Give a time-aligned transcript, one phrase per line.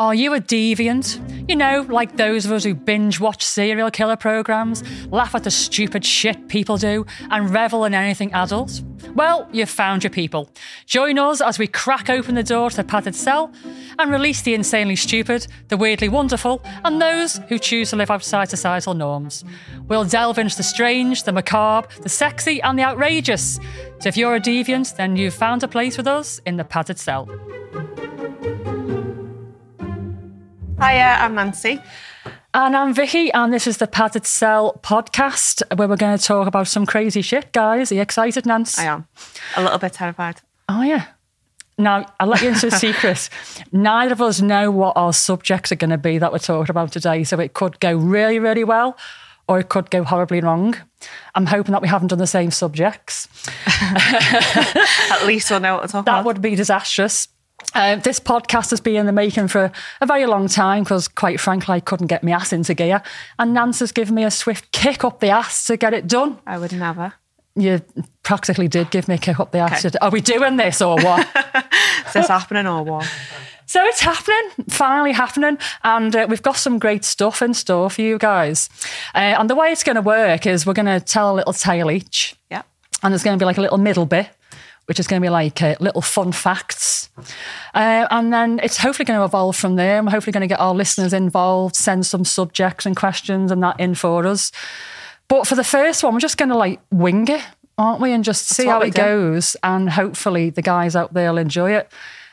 [0.00, 1.20] Are you a deviant?
[1.46, 5.50] You know, like those of us who binge watch serial killer programs, laugh at the
[5.50, 8.80] stupid shit people do, and revel in anything adult?
[9.14, 10.48] Well, you've found your people.
[10.86, 13.52] Join us as we crack open the door to the padded cell
[13.98, 18.48] and release the insanely stupid, the weirdly wonderful, and those who choose to live outside
[18.48, 19.44] societal norms.
[19.86, 23.60] We'll delve into the strange, the macabre, the sexy, and the outrageous.
[23.98, 26.98] So if you're a deviant, then you've found a place with us in the padded
[26.98, 27.28] cell.
[30.80, 31.78] Hiya, I'm Nancy.
[32.54, 36.46] And I'm Vicky, and this is the Padded Cell podcast where we're going to talk
[36.46, 37.92] about some crazy shit, guys.
[37.92, 38.78] Are you excited, Nance?
[38.78, 39.06] I am
[39.56, 40.40] a little bit terrified.
[40.70, 41.04] Oh, yeah.
[41.76, 43.28] Now, I'll let you into a secret.
[43.72, 46.92] Neither of us know what our subjects are going to be that we're talking about
[46.92, 47.24] today.
[47.24, 48.96] So it could go really, really well,
[49.48, 50.76] or it could go horribly wrong.
[51.34, 53.28] I'm hoping that we haven't done the same subjects.
[53.66, 56.22] At least we'll know what to talk That about.
[56.22, 57.28] That would be disastrous.
[57.74, 61.40] Uh, this podcast has been in the making for a very long time because, quite
[61.40, 63.02] frankly, I couldn't get my ass into gear.
[63.38, 66.38] And Nance has given me a swift kick up the ass to get it done.
[66.46, 67.14] I would never.
[67.54, 67.80] You
[68.22, 69.84] practically did give me a kick up the ass.
[69.84, 69.98] Okay.
[70.00, 71.28] Are we doing this or what?
[72.06, 73.08] Is this happening or what?
[73.66, 75.58] so it's happening, finally happening.
[75.84, 78.68] And uh, we've got some great stuff in store for you guys.
[79.14, 81.52] Uh, and the way it's going to work is we're going to tell a little
[81.52, 82.34] tale each.
[82.50, 82.62] Yeah.
[83.02, 84.28] and there's going to be like a little middle bit,
[84.86, 86.99] which is going to be like uh, little fun facts.
[87.74, 90.02] Uh, and then it's hopefully going to evolve from there.
[90.02, 93.78] We're hopefully going to get our listeners involved, send some subjects and questions and that
[93.78, 94.52] in for us.
[95.28, 97.44] But for the first one, we're just going to like wing it,
[97.78, 98.12] aren't we?
[98.12, 99.02] And just see how it do.
[99.02, 99.56] goes.
[99.62, 101.90] And hopefully the guys out there will enjoy it.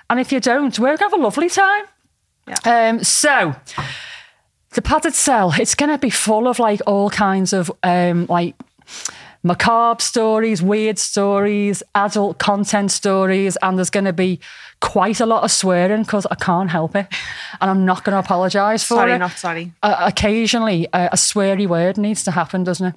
[0.09, 1.85] And if you don't, we're going to have a lovely time.
[2.47, 2.89] Yeah.
[2.89, 3.55] Um, so
[4.71, 8.55] the padded cell, it's going to be full of like all kinds of um, like
[9.43, 14.39] macabre stories, weird stories, adult content stories, and there's going to be
[14.79, 17.07] quite a lot of swearing because I can't help it,
[17.61, 19.17] and I'm not going to apologise for Sorry, it.
[19.19, 19.73] not sorry.
[19.81, 22.95] Uh, occasionally, a, a sweary word needs to happen, doesn't it?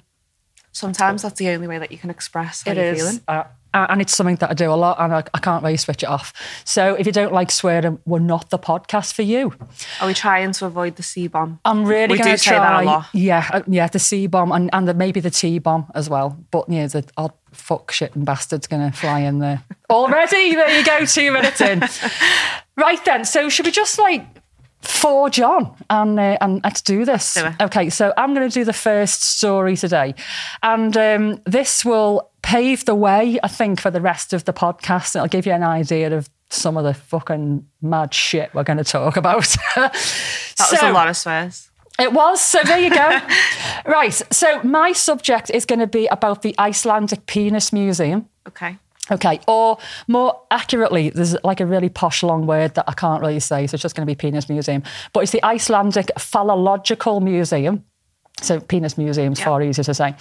[0.71, 2.99] Sometimes that's the only way that you can express how It you're is.
[3.01, 3.21] feeling.
[3.27, 6.03] Uh, and it's something that I do a lot, and I, I can't really switch
[6.03, 6.33] it off.
[6.65, 9.53] So if you don't like swearing, we're not the podcast for you.
[10.01, 11.59] Are we trying to avoid the C bomb?
[11.63, 12.57] I'm really going to try.
[12.59, 13.05] that a lot.
[13.13, 16.37] Yeah, uh, yeah, the C bomb and, and the, maybe the T bomb as well.
[16.51, 20.55] But yeah, the odd fuck shit and bastard's going to fly in there already.
[20.55, 21.83] There you go, two minutes in.
[22.77, 24.25] right then, so should we just like
[24.81, 27.35] forge on and uh, and let's do this?
[27.35, 27.49] do.
[27.61, 30.15] Okay, so I'm going to do the first story today,
[30.63, 35.15] and um, this will pave the way, I think, for the rest of the podcast.
[35.15, 38.83] It'll give you an idea of some of the fucking mad shit we're going to
[38.83, 39.55] talk about.
[40.57, 41.71] That was a lot of swears.
[41.97, 42.39] It was.
[42.39, 43.19] So there you go.
[43.85, 44.13] right.
[44.31, 48.27] So my subject is going to be about the Icelandic Penis Museum.
[48.47, 48.77] Okay.
[49.11, 49.39] Okay.
[49.47, 49.77] Or
[50.07, 53.67] more accurately, there's like a really posh long word that I can't really say.
[53.67, 54.83] So it's just going to be Penis Museum.
[55.13, 57.83] But it's the Icelandic Phallological Museum.
[58.41, 59.45] So penis museum's Yeah.
[59.45, 60.15] far easier to say.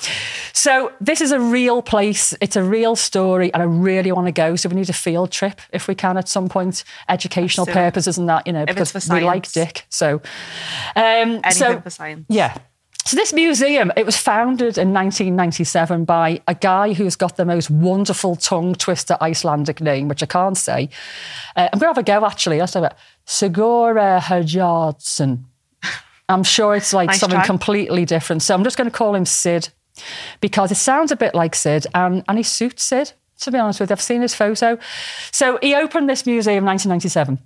[0.52, 2.34] So this is a real place.
[2.42, 4.56] It's a real story, and I really want to go.
[4.56, 7.80] So we need a field trip if we can at some point, educational Let's do
[7.80, 7.84] it.
[7.84, 9.86] purposes and that, you know, If because we like dick.
[9.88, 10.20] So,
[10.96, 12.26] um, Anything so for science.
[12.28, 12.58] yeah.
[13.10, 17.68] So this museum, it was founded in 1997 by a guy who's got the most
[17.68, 20.90] wonderful tongue twister Icelandic name, which I can't say.
[21.56, 22.60] Uh, I'm going to have a go actually.
[22.60, 22.94] Let's have it.
[23.26, 25.42] Sigora Herjardsson.
[26.28, 27.46] I'm sure it's like Nice something try.
[27.46, 28.42] completely different.
[28.42, 29.70] So I'm just going to call him Sid
[30.40, 33.80] because it sounds a bit like Sid and, and he suits Sid, to be honest
[33.80, 33.94] with you.
[33.94, 34.78] I've seen his photo.
[35.32, 37.40] So he opened this museum in 1997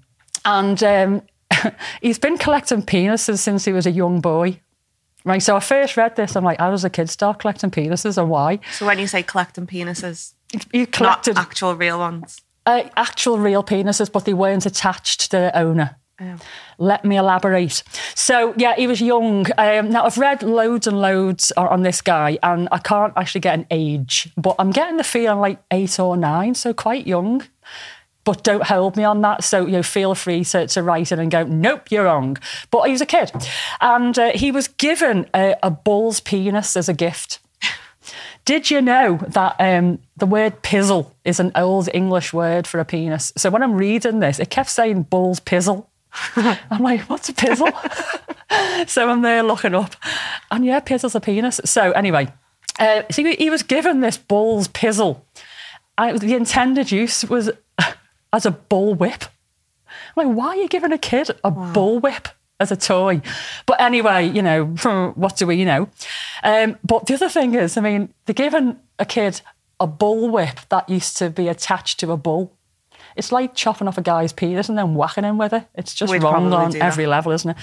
[0.44, 1.22] and um,
[2.02, 4.60] he's been collecting penises since he was a young boy.
[5.24, 6.36] Right, so I first read this.
[6.36, 8.60] I'm like, how does a kid start collecting penises and why?
[8.72, 10.34] So when you say collecting penises,
[10.72, 12.42] you collected not actual real ones.
[12.66, 15.96] uh, actual real penises, but they weren't attached to their owner.
[16.20, 16.36] Oh.
[16.78, 17.82] Let me elaborate.
[18.14, 19.46] So, yeah, he was young.
[19.58, 23.40] Um, now, I've read loads and loads on, on this guy, and I can't actually
[23.40, 27.42] get an age, but I'm getting the feeling like eight or nine, so quite young.
[28.24, 29.44] But don't hold me on that.
[29.44, 32.38] So, you know, feel free to, to write in and go, nope, you're wrong.
[32.70, 33.30] But he was a kid.
[33.80, 37.40] And uh, he was given a, a bull's penis as a gift.
[38.44, 42.84] Did you know that um, the word pizzle is an old English word for a
[42.84, 43.32] penis?
[43.36, 45.86] So when I'm reading this, it kept saying bull's pizzle.
[46.36, 47.68] I'm like, what's a pizzle?
[48.88, 49.96] so I'm there looking up,
[50.50, 51.60] and yeah, pizzle's a penis.
[51.64, 52.28] So anyway,
[52.78, 55.22] uh, so he, was given this bull's pizzle.
[55.96, 57.50] And the intended use was
[58.34, 59.24] as a bull whip.
[60.16, 62.28] I'm like, why are you giving a kid a bull whip
[62.58, 63.22] as a toy?
[63.64, 64.64] But anyway, you know,
[65.14, 65.88] what do we know?
[66.42, 69.40] Um, but the other thing is, I mean, they're giving a kid
[69.78, 72.52] a bull whip that used to be attached to a bull.
[73.14, 75.68] It's like chopping off a guy's penis and then whacking him with it.
[75.76, 77.56] It's just We'd wrong on every level, isn't it?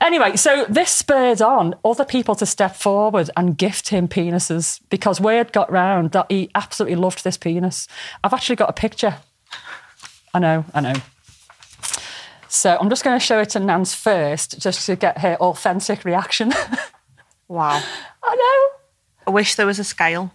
[0.00, 5.20] Anyway, so this spurred on other people to step forward and gift him penises because
[5.20, 7.86] word got round that he absolutely loved this penis.
[8.24, 9.18] I've actually got a picture.
[10.34, 10.94] I know, I know.
[12.48, 16.04] So I'm just going to show it to Nance first, just to get her authentic
[16.04, 16.52] reaction.
[17.48, 17.82] Wow.
[18.22, 18.78] I know.
[19.26, 20.30] I wish there was a scale.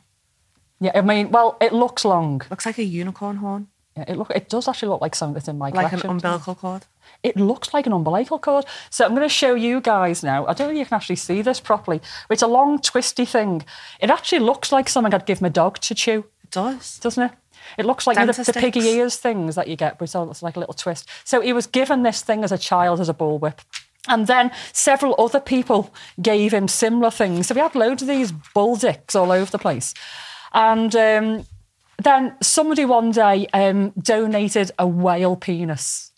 [0.82, 2.42] Yeah, I mean, well, it looks long.
[2.50, 5.48] Looks like a unicorn horn, Yeah, it look it does actually look like something that's
[5.48, 6.86] in my like an umbilical cord.
[7.24, 8.66] It looks like an umbilical cord.
[8.90, 10.46] So I'm going to show you guys now.
[10.46, 12.02] I don't know if you can actually see this properly.
[12.28, 13.64] But it's a long, twisty thing.
[14.02, 17.00] It actually looks like something I'd give my dog to chew, It does.
[17.00, 17.32] doesn't it?
[17.78, 20.44] It looks like you know, the, the piggy ears things that you get, but it's
[20.44, 21.10] like a little twist.
[21.24, 23.60] So he was given this thing as a child as a bullwhip.
[24.08, 27.48] And then several other people gave him similar things.
[27.48, 29.94] So we had loads of these bull dicks all over the place.
[30.54, 31.46] And um,
[31.98, 36.12] then somebody one day um, donated a whale penis.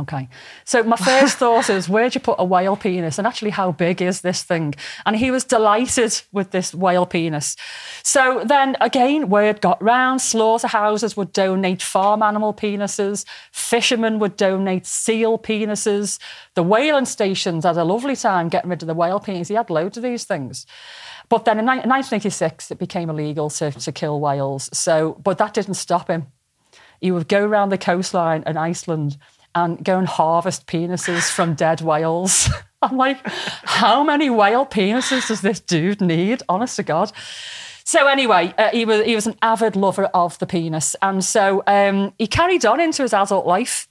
[0.00, 0.28] Okay.
[0.64, 3.18] So my first thought is, where'd you put a whale penis?
[3.18, 4.74] And actually, how big is this thing?
[5.04, 7.54] And he was delighted with this whale penis.
[8.02, 10.22] So then again, word got round.
[10.22, 13.26] Slaughterhouses would donate farm animal penises.
[13.52, 16.18] Fishermen would donate seal penises.
[16.54, 19.48] The whaling stations had a lovely time getting rid of the whale penis.
[19.48, 20.64] He had loads of these things.
[21.28, 24.70] But then in 1986, it became illegal to, to kill whales.
[24.72, 26.26] So, but that didn't stop him
[27.00, 29.16] he would go around the coastline in Iceland
[29.54, 32.48] and go and harvest penises from dead whales.
[32.82, 36.42] I'm like, how many whale penises does this dude need?
[36.48, 37.12] Honest to God.
[37.84, 41.64] So anyway, uh, he was he was an avid lover of the penis, and so
[41.66, 43.88] um, he carried on into his adult life.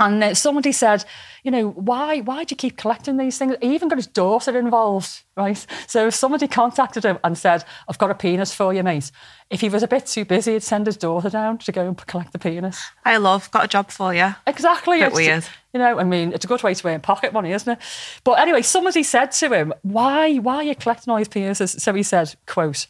[0.00, 1.04] And uh, somebody said,
[1.42, 3.56] you know, why why do you keep collecting these things?
[3.60, 5.66] He even got his daughter involved, right?
[5.86, 9.10] So if somebody contacted him and said, I've got a penis for you, mate,
[9.50, 11.96] if he was a bit too busy, he'd send his daughter down to go and
[12.06, 12.80] collect the penis.
[13.04, 13.50] I love.
[13.50, 14.34] Got a job for you.
[14.46, 14.98] Exactly.
[14.98, 15.44] Bit it's, weird.
[15.72, 17.78] You know, I mean, it's a good way to earn pocket money, isn't it?
[18.22, 21.80] But anyway, somebody said to him, why, why are you collecting all these penises?
[21.80, 22.86] So he said, quote,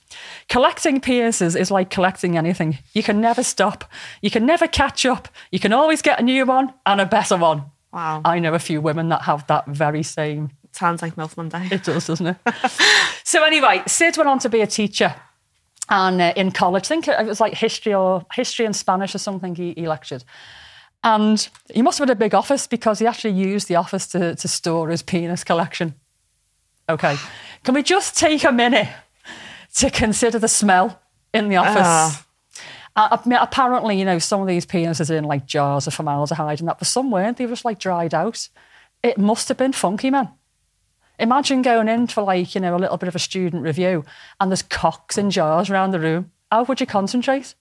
[0.48, 2.78] collecting penises is like collecting anything.
[2.92, 3.90] You can never stop.
[4.20, 5.28] You can never catch up.
[5.50, 7.64] You can always get a new one and a better one.
[7.92, 8.20] Wow.
[8.24, 10.50] I know a few women that have that very same.
[10.74, 11.68] Sounds like MILF Monday.
[11.70, 12.36] It does, doesn't it?
[13.24, 15.14] so anyway, Sid went on to be a teacher.
[15.88, 19.18] And uh, in college, I think it was like history or history and Spanish or
[19.18, 20.24] something he, he lectured.
[21.04, 24.34] And he must have had a big office because he actually used the office to,
[24.34, 25.94] to store his penis collection.
[26.88, 27.16] Okay.
[27.62, 28.88] Can we just take a minute
[29.76, 31.00] to consider the smell
[31.32, 31.82] in the office?
[31.84, 32.26] Ah.
[32.96, 35.94] Uh, I mean, apparently, you know, some of these penises are in like jars of
[35.94, 37.36] formaldehyde and that, but some weren't.
[37.36, 38.48] They were just like dried out.
[39.02, 40.30] It must have been funky, man.
[41.18, 44.04] Imagine going in for like, you know, a little bit of a student review
[44.40, 46.30] and there's cocks in jars around the room.
[46.50, 47.54] How would you concentrate?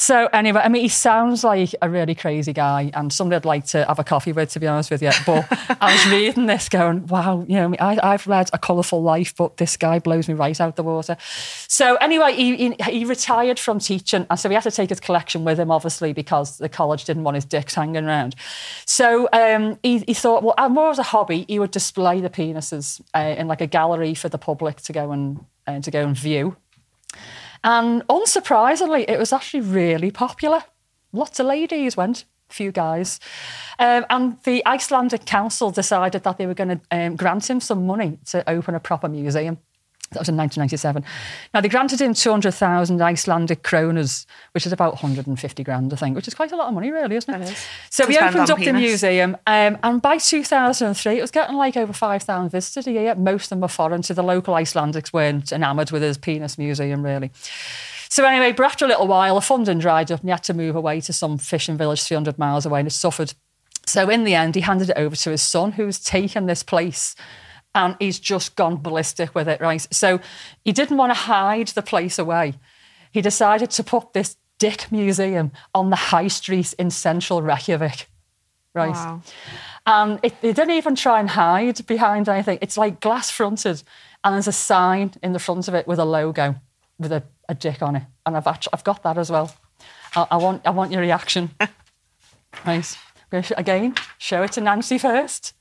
[0.00, 3.66] So anyway, I mean, he sounds like a really crazy guy and somebody I'd like
[3.66, 5.10] to have a coffee with, to be honest with you.
[5.26, 5.46] But
[5.78, 9.58] I was reading this going, wow, you know, I, I've read A Colourful Life, but
[9.58, 11.18] this guy blows me right out the water.
[11.20, 14.26] So anyway, he, he, he retired from teaching.
[14.30, 17.24] And so he had to take his collection with him, obviously, because the college didn't
[17.24, 18.36] want his dicks hanging around.
[18.86, 23.02] So um, he, he thought, well, more as a hobby, he would display the penises
[23.14, 26.16] uh, in like a gallery for the public to go and, uh, to go and
[26.16, 26.56] view.
[27.62, 30.62] And unsurprisingly, it was actually really popular.
[31.12, 33.20] Lots of ladies went, a few guys.
[33.78, 37.86] Um, and the Icelandic council decided that they were going to um, grant him some
[37.86, 39.58] money to open a proper museum.
[40.12, 41.04] That was in 1997.
[41.54, 46.26] Now, they granted him 200,000 Icelandic kronas, which is about 150 grand, I think, which
[46.26, 47.42] is quite a lot of money, really, isn't it?
[47.42, 47.66] It is.
[47.90, 51.76] So To we opened up the museum, um, and by 2003, it was getting like
[51.76, 53.14] over 5,000 visitors a year.
[53.14, 57.04] Most of them were foreign, so the local Icelandics weren't enamoured with his penis museum,
[57.04, 57.30] really.
[58.08, 60.54] So anyway, but after a little while, the funding dried up, and he had to
[60.54, 63.34] move away to some fishing village 300 miles away, and it suffered.
[63.86, 67.14] So in the end, he handed it over to his son, who's taken this place.
[67.74, 69.86] And he's just gone ballistic with it, right?
[69.92, 70.20] So
[70.64, 72.54] he didn't want to hide the place away.
[73.12, 78.08] He decided to put this dick museum on the high street in central Reykjavik,
[78.74, 78.90] right?
[78.90, 79.22] Wow.
[79.86, 82.58] And it, they didn't even try and hide behind anything.
[82.60, 83.82] It's like glass fronted,
[84.22, 86.56] and there's a sign in the front of it with a logo
[87.00, 88.02] with a, a dick on it.
[88.26, 89.52] And I've actually, I've got that as well.
[90.14, 91.50] I, I want I want your reaction.
[91.60, 91.68] right.
[92.66, 95.54] I'm gonna sh- Again, show it to Nancy first.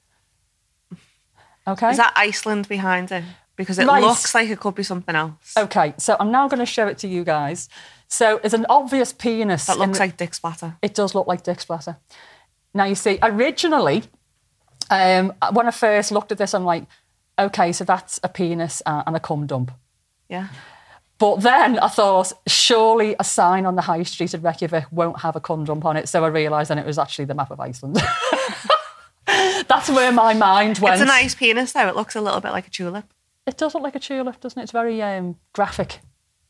[1.69, 1.91] Okay.
[1.91, 3.23] Is that Iceland behind it?
[3.55, 4.01] Because it Right.
[4.03, 5.53] looks like it could be something else.
[5.57, 7.67] Okay, so I'm now going to show it to you guys.
[8.07, 9.65] So it's an obvious penis.
[9.65, 10.77] that looks the- like dick splatter.
[10.81, 11.97] It does look like dick splatter.
[12.73, 14.03] Now you see, originally,
[14.89, 16.85] um, when I first looked at this, I'm like,
[17.37, 19.71] okay, so that's a penis and a cum dump.
[20.29, 20.47] Yeah.
[21.17, 25.35] But then I thought, surely a sign on the high street of Reykjavik won't have
[25.35, 26.07] a cum dump on it.
[26.07, 28.01] So I realised then it was actually the map of Iceland.
[29.69, 30.95] That's where my mind went.
[30.95, 31.87] It's a nice penis, though.
[31.87, 33.05] It looks a little bit like a tulip.
[33.47, 34.63] It does look like a tulip, doesn't it?
[34.63, 35.99] It's very um, graphic,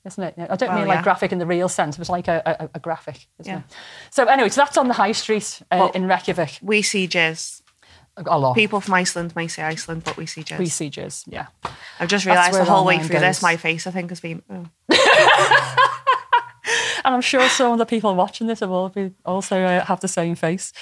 [0.05, 0.35] isn't it?
[0.49, 1.03] I don't Well, mean like yeah.
[1.03, 1.95] graphic in the real sense.
[1.97, 3.59] It was like a, a, a graphic, isn't Yeah.
[3.59, 3.65] it?
[4.09, 6.59] So anyway, so that's on the high street uh, Well- in Reykjavik.
[6.61, 7.61] We see jizz.
[8.25, 8.53] A lot.
[8.55, 10.57] People from Iceland may say Iceland, but we see jizz.
[10.59, 11.47] we see jizz, yeah.
[12.01, 14.41] I've just realised the whole way through this, my face, I think, has been.
[14.49, 14.65] oh.
[17.05, 18.91] And I'm sure some of the people watching this will
[19.25, 20.73] also uh, have the same face.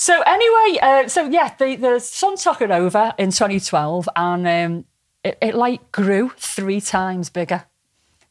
[0.00, 4.84] So anyway, uh, so yeah, the, the son took it over in 2012 and um,
[5.22, 7.64] it, it like grew three times bigger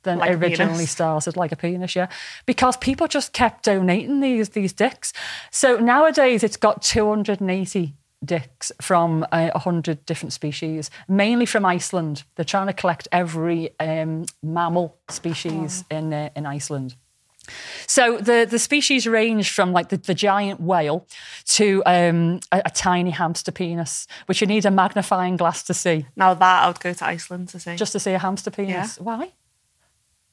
[0.01, 2.07] than Like originally started, like a penis, yeah.
[2.47, 5.13] Because people just kept donating these these dicks.
[5.51, 7.93] So nowadays it's got 280
[8.25, 12.23] dicks from uh, 100 different species, mainly from Iceland.
[12.33, 16.95] They're trying to collect every um, mammal species in uh, in Iceland.
[17.87, 21.07] So the, the species range from like the, the giant whale
[21.45, 26.05] to um, a, a tiny hamster penis, which you need a magnifying glass to see,
[26.15, 27.75] Now that I would go to Iceland to see.
[27.75, 28.99] just to see a hamster penis.
[28.99, 29.31] Why?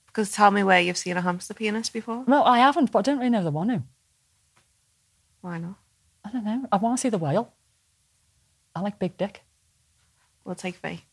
[0.07, 2.25] because tell me where you've seen a hamster penis before.
[2.27, 3.83] No, I haven't, but I don't really know the one who.
[5.43, 5.75] Why not?
[6.25, 6.67] I don't know.
[6.73, 7.53] I want to see the whale.
[8.75, 9.43] I like big dick.
[10.43, 11.05] We'll take V.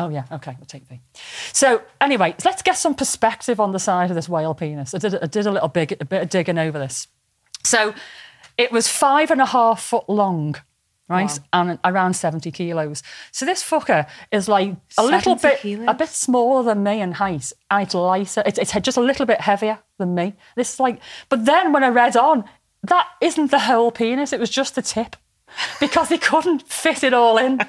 [0.00, 0.98] Oh yeah, okay, we'll take V.
[1.52, 4.94] So anyway, let's get some perspective on the size of this whale penis.
[4.94, 7.06] I did, I did a little big, a bit of digging over this.
[7.64, 7.92] So
[8.56, 10.56] it was five and a half foot long,
[11.06, 13.02] right, and around seventy kilos.
[13.30, 15.86] So this fucker is like a little bit, kilos?
[15.86, 18.42] a bit smaller than me in height, and it's lighter.
[18.46, 20.34] It's, it's just a little bit heavier than me.
[20.56, 22.44] This is like, but then when I read on,
[22.84, 24.32] that isn't the whole penis.
[24.32, 25.16] It was just the tip.
[25.80, 27.60] Because he couldn't fit it all in,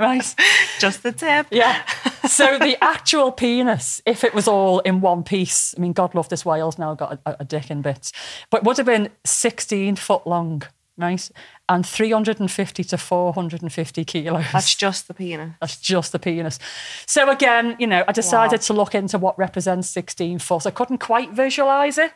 [0.00, 0.34] right?
[0.80, 1.46] Just the tip.
[1.50, 1.82] Yeah.
[2.26, 6.28] So the actual penis, if it was all in one piece, I mean, God love
[6.28, 8.12] this whale's now got a, a dick in bits,
[8.50, 10.62] but would have been 16 foot long,
[10.96, 11.30] right?
[11.68, 14.44] And 350 to 450 kilos.
[14.52, 15.52] That's just the penis.
[15.60, 16.58] That's just the penis.
[17.06, 18.64] So again, you know, I decided Wow.
[18.66, 20.66] to look into what represents 16 foot.
[20.66, 22.12] I couldn't quite visualize it.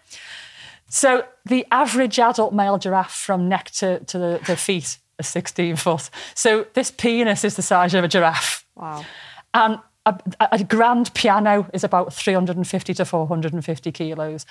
[0.89, 5.77] So the average adult male giraffe from neck to, to the, the feet is 16
[5.77, 6.11] foot.
[6.35, 8.65] So this penis is the size of a giraffe.
[8.75, 9.05] Wow.
[9.53, 10.19] And a,
[10.53, 14.47] a grand piano is about 350 to 450 kilos.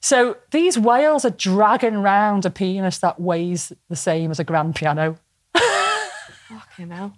[0.00, 4.74] So these whales are dragging round a penis that weighs the same as a grand
[4.74, 5.18] piano.
[6.48, 7.14] Fucking hell.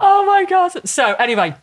[0.00, 0.88] Oh my god!
[0.88, 1.54] So anyway,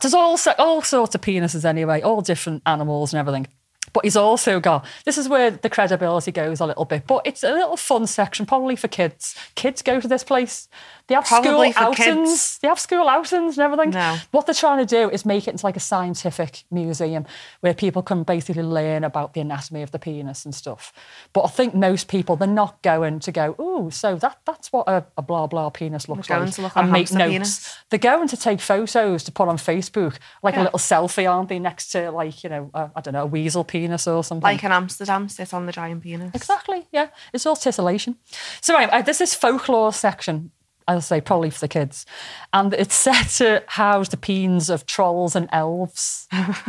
[0.00, 3.46] there's all all sorts of penises anyway, all different animals and everything.
[3.92, 7.06] But he's also got this is where the credibility goes a little bit.
[7.06, 9.36] But it's a little fun section, probably for kids.
[9.54, 10.68] Kids go to this place.
[11.08, 12.30] They have Probably school outings.
[12.30, 12.58] kids.
[12.58, 13.90] They have school outings and everything.
[13.90, 14.16] No.
[14.30, 17.26] What they're trying to do is make it into like a scientific museum
[17.60, 20.92] where people can basically learn about the anatomy of the penis and stuff.
[21.32, 24.88] But I think most people they're not going to go, oh, so that that's what
[24.88, 27.30] a, a blah blah penis looks going like, to look and make notes.
[27.32, 27.76] penis.
[27.90, 31.58] They're going to take photos to put on Facebook, like a little selfie, aren't they,
[31.58, 34.42] next to like you know, a, I don't know, a weasel penis or something.
[34.42, 36.34] Like in Amsterdam, sit on the giant penis.
[36.34, 37.08] Exactly, yeah.
[37.32, 38.16] It's all titillation.
[38.60, 40.50] So anyway, uh, this folklore section,
[40.88, 42.04] I'll say, probably for the kids.
[42.52, 46.26] And it's set to house the peens of trolls and elves.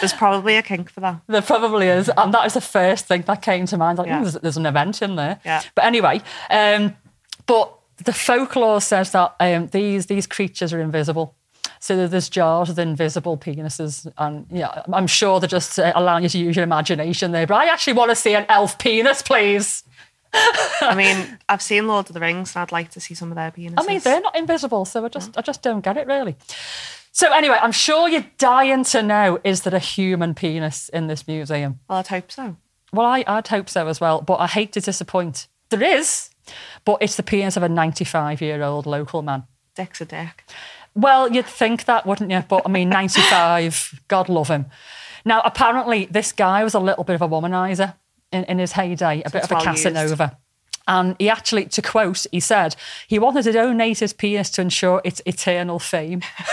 [0.00, 1.20] There's probably a kink for that.
[1.26, 2.10] There probably is.
[2.16, 3.98] And that is the first thing that came to mind.
[3.98, 4.20] Like, Yeah.
[4.20, 5.40] "Ooh, there's, there's an event in there.
[5.44, 5.62] Yeah.
[5.74, 6.96] But anyway, um,
[7.46, 7.74] but
[8.04, 11.34] the folklore says that um, these, these creatures are invisible.
[11.80, 16.28] So there's jars with invisible penises, and yeah, I'm sure they're just uh, allowing you
[16.28, 17.46] to use your imagination there.
[17.46, 19.84] But I actually want to see an elf penis, please.
[20.32, 23.36] I mean, I've seen Lord of the Rings and I'd like to see some of
[23.36, 23.74] their penises.
[23.78, 26.36] I mean, they're not invisible, so I just I just don't get it really.
[27.12, 31.26] So anyway, I'm sure you're dying to know is there a human penis in this
[31.26, 31.80] museum?
[31.88, 32.56] Well, I'd hope so.
[32.92, 35.48] Well, I, I'd hope so as well, but I hate to disappoint.
[35.70, 36.30] There is,
[36.84, 39.44] but it's the penis of a 95 year old local man.
[39.74, 40.44] Dick's a dick.
[40.98, 42.42] Well, you'd think that, wouldn't you?
[42.48, 44.66] But I mean, 95, God love him.
[45.24, 47.94] Now, apparently, this guy was a little bit of a womanizer
[48.32, 49.84] in, in his heyday, a bit of a well used.
[49.84, 50.36] Casanova.
[50.88, 52.74] And he actually, to quote, he said
[53.06, 56.22] he wanted to donate his penis to ensure its eternal fame.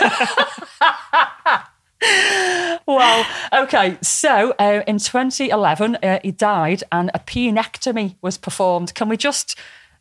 [2.86, 8.94] well, okay, so uh, in 2011, uh, he died and a penectomy was performed.
[8.94, 9.58] Can we just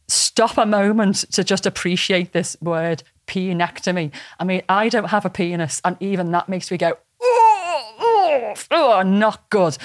[0.08, 4.12] stop a moment to just appreciate this word, penectomy?
[4.40, 8.54] I mean, I don't have a penis, and even that makes me go, "Oh, oh,"
[8.72, 9.78] oh, oh, not good.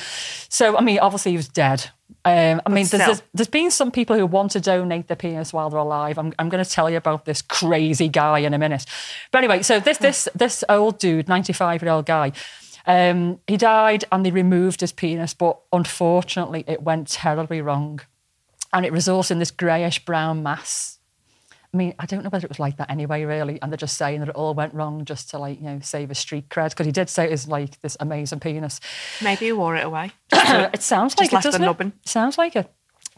[0.49, 1.91] So, I mean, obviously he was dead.
[2.25, 5.53] Um, I mean, there's, there's, there's been some people who want to donate their penis
[5.53, 6.19] while they're alive.
[6.19, 8.85] I'm, I'm going to tell you about this crazy guy in a minute.
[9.31, 12.33] But anyway, so this this this old dude, 95 year old guy,
[12.87, 18.01] um, he died and they removed his penis, but unfortunately, it went terribly wrong,
[18.73, 20.99] and it resulted in this greyish brown mass.
[21.73, 23.63] I mean, I don't know whether it was like that anyway, really.
[23.63, 26.09] And they're just saying that it all went wrong just to like, you know, save
[26.09, 26.71] his street cred.
[26.71, 28.81] Because he did say it was like this amazing penis.
[29.23, 30.11] Maybe he wore it away.
[30.33, 31.93] it sounds like it, doesn't it?
[32.05, 32.73] Sounds like it.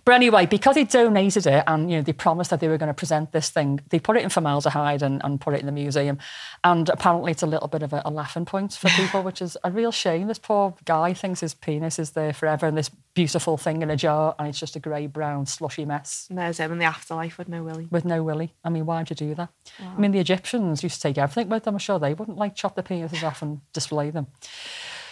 [0.05, 2.89] But anyway, because he donated it and you know they promised that they were going
[2.89, 5.73] to present this thing, they put it in formaldehyde and, and put it in the
[5.73, 6.19] museum.
[6.65, 9.57] And apparently it's a little bit of a, a laughing point for people, which is
[9.63, 10.27] a real shame.
[10.27, 13.97] This poor guy thinks his penis is there forever and this beautiful thing in a
[13.97, 17.37] jar and it's just a grey brown slushy mess And there's him in the afterlife
[17.37, 17.87] with no willy.
[17.91, 18.55] with no willy.
[18.65, 19.51] I mean, why'd you do that?
[19.81, 21.75] I mean, the Egyptians used to take everything with them.
[21.75, 24.29] I'm sure they wouldn't like chop the penises off and display them.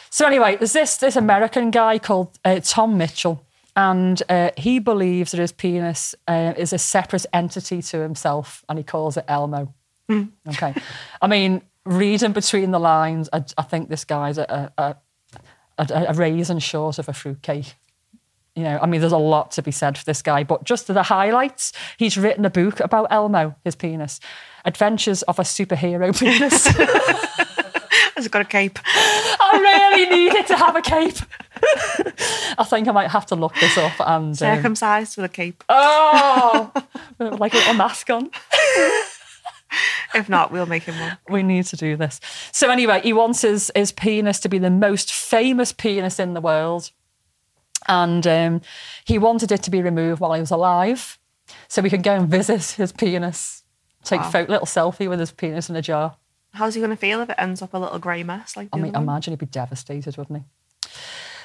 [0.08, 3.44] So anyway, there's this this American guy called uh, Tom Mitchell,
[3.76, 8.78] and uh, he believes that his penis uh, is a separate entity to himself, and
[8.78, 9.74] he calls it Elmo.
[10.48, 10.74] Okay,
[11.22, 14.96] I mean, reading between the lines, I, I think this guy's a, a,
[15.78, 17.74] a, a raisin short of a fruitcake.
[18.56, 20.88] You know, I mean, there's a lot to be said for this guy, but just
[20.88, 24.18] the highlights, he's written a book about Elmo, his penis,
[24.64, 26.66] Adventures of a Superhero Penis.
[28.16, 28.78] Has it got a cape?
[28.84, 31.18] I really needed to have a cape.
[32.58, 35.62] I think I might have to look this up and um, Circumcised with a cape.
[35.68, 36.72] oh,
[37.18, 38.30] like a little mask on.
[40.14, 41.16] If not, we'll make him one.
[41.28, 42.20] We need to do this.
[42.52, 46.40] So anyway, he wants his, his penis to be the most famous penis in the
[46.40, 46.90] world.
[47.86, 48.60] And um,
[49.04, 51.18] he wanted it to be removed while he was alive.
[51.68, 53.62] So we could go and visit his penis,
[54.02, 54.30] take a Wow.
[54.30, 56.16] photo, little selfie with his penis in a jar.
[56.52, 58.78] How's he going to feel if it ends up a little grey mess like I
[58.78, 60.44] mean, imagine he'd be devastated, wouldn't he?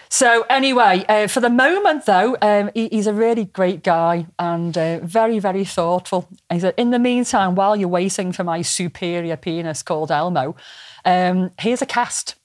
[0.10, 4.78] So anyway, uh, for the moment though, um, he, he's a really great guy and
[4.78, 6.30] uh, very, very thoughtful.
[6.50, 10.56] He said, in the meantime, while you're waiting for my superior penis called Elmo,
[11.04, 12.36] um, here's a cast.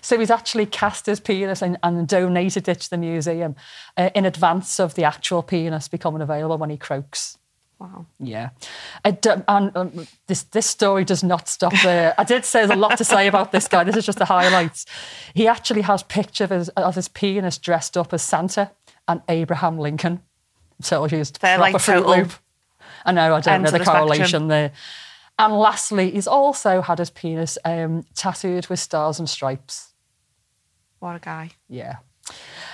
[0.00, 3.54] So he's actually cast his penis and, and donated it to the museum
[3.96, 7.38] uh, in advance of the actual penis becoming available when he croaks.
[7.78, 8.06] Wow.
[8.18, 8.50] Yeah,
[9.04, 12.14] and um, this this story does not stop there.
[12.16, 13.84] I did say there's a lot to say about this guy.
[13.84, 14.86] This is just the highlights.
[15.34, 18.70] He actually has pictures of his, of his penis dressed up as Santa
[19.08, 20.22] and Abraham Lincoln.
[20.80, 22.32] So he's They're proper like Fruit Loop.
[23.04, 23.34] I know.
[23.34, 24.08] I don't know the the spectrum.
[24.08, 24.72] correlation there.
[25.38, 29.94] And lastly, he's also had his penis um, tattooed with stars and stripes.
[31.00, 31.50] What a guy.
[31.68, 31.96] Yeah.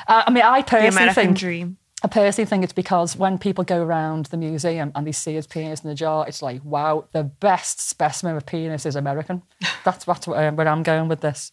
[0.07, 1.79] Uh, I mean, I personally think dream.
[2.03, 5.47] I personally think it's because when people go around the museum and they see his
[5.47, 9.43] penis in the jar, it's like, wow, the best specimen of penis is American.
[9.85, 11.51] That's what, where I'm going with this.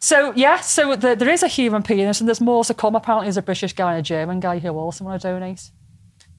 [0.00, 2.96] So, yeah, so the, there is a human penis and there's more to come.
[2.96, 5.70] Apparently, there's a British guy and a German guy who also want to donate.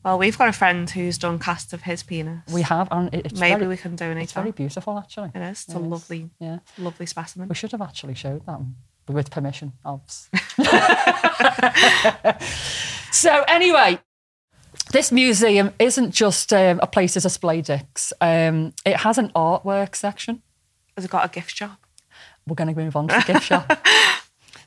[0.04, 2.42] Well, we've got a friend who's done casts of his penis.
[2.52, 5.32] We have, and it- it's, Maybe very, we can donate it's very beautiful, actually.
[5.36, 5.66] It is.
[5.68, 5.88] It's a It is.
[5.88, 6.60] lovely, Yeah.
[6.80, 7.50] lovely specimen.
[7.50, 8.60] We should have actually showed that
[9.08, 10.40] with permission, obviously.
[13.12, 14.00] so anyway,
[14.92, 18.14] this museum isn't just um, a place to display dicks.
[18.22, 20.42] Um, it has an artwork section.
[20.96, 21.80] Has it got a gift shop?
[22.48, 23.80] We're going to move on to the gift shop.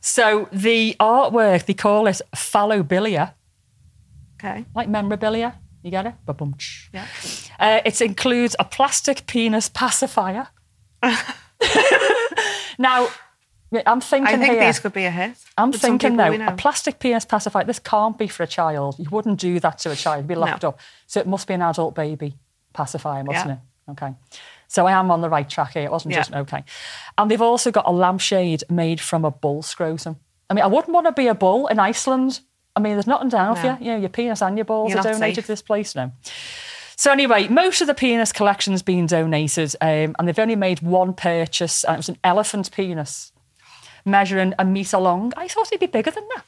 [0.03, 3.35] So the artwork, they call it phallobilia,
[4.43, 4.65] Okay.
[4.75, 5.57] like memorabilia.
[5.83, 6.15] You get it?
[6.25, 6.89] Ba-bum-tsh.
[6.95, 7.07] Yeah.
[7.59, 10.49] Uh, it includes a plastic penis pacifier.
[12.79, 13.09] now,
[13.87, 14.65] I'm thinking I think here.
[14.67, 15.37] these could be a hit.
[15.57, 17.65] I'm thinking though, a plastic penis pacifier.
[17.65, 18.97] This can't be for a child.
[18.99, 20.19] You wouldn't do that to a child.
[20.23, 20.71] You'd be locked No.
[20.71, 20.81] up.
[21.07, 22.37] So it must be an adult baby
[22.73, 23.55] pacifier, mustn't Yeah.
[23.55, 23.91] it?
[23.93, 24.15] Okay.
[24.69, 25.85] So I am on the right track here.
[25.85, 26.21] It wasn't Yeah.
[26.21, 26.65] just okay.
[27.19, 30.17] And they've also got a lampshade made from a bull scrotum.
[30.49, 32.41] I mean, I wouldn't want to be a bull in Iceland.
[32.75, 33.77] I mean, there's nothing down for you.
[33.81, 35.45] You know, your penis and your balls You're are donated safe.
[35.45, 36.13] to this place now.
[36.97, 41.15] So anyway, most of the penis collection's been donated, um, and they've only made one
[41.15, 43.30] purchase, and it was an elephant penis
[44.05, 45.33] measuring a metre long.
[45.37, 46.45] I thought it'd be bigger than that.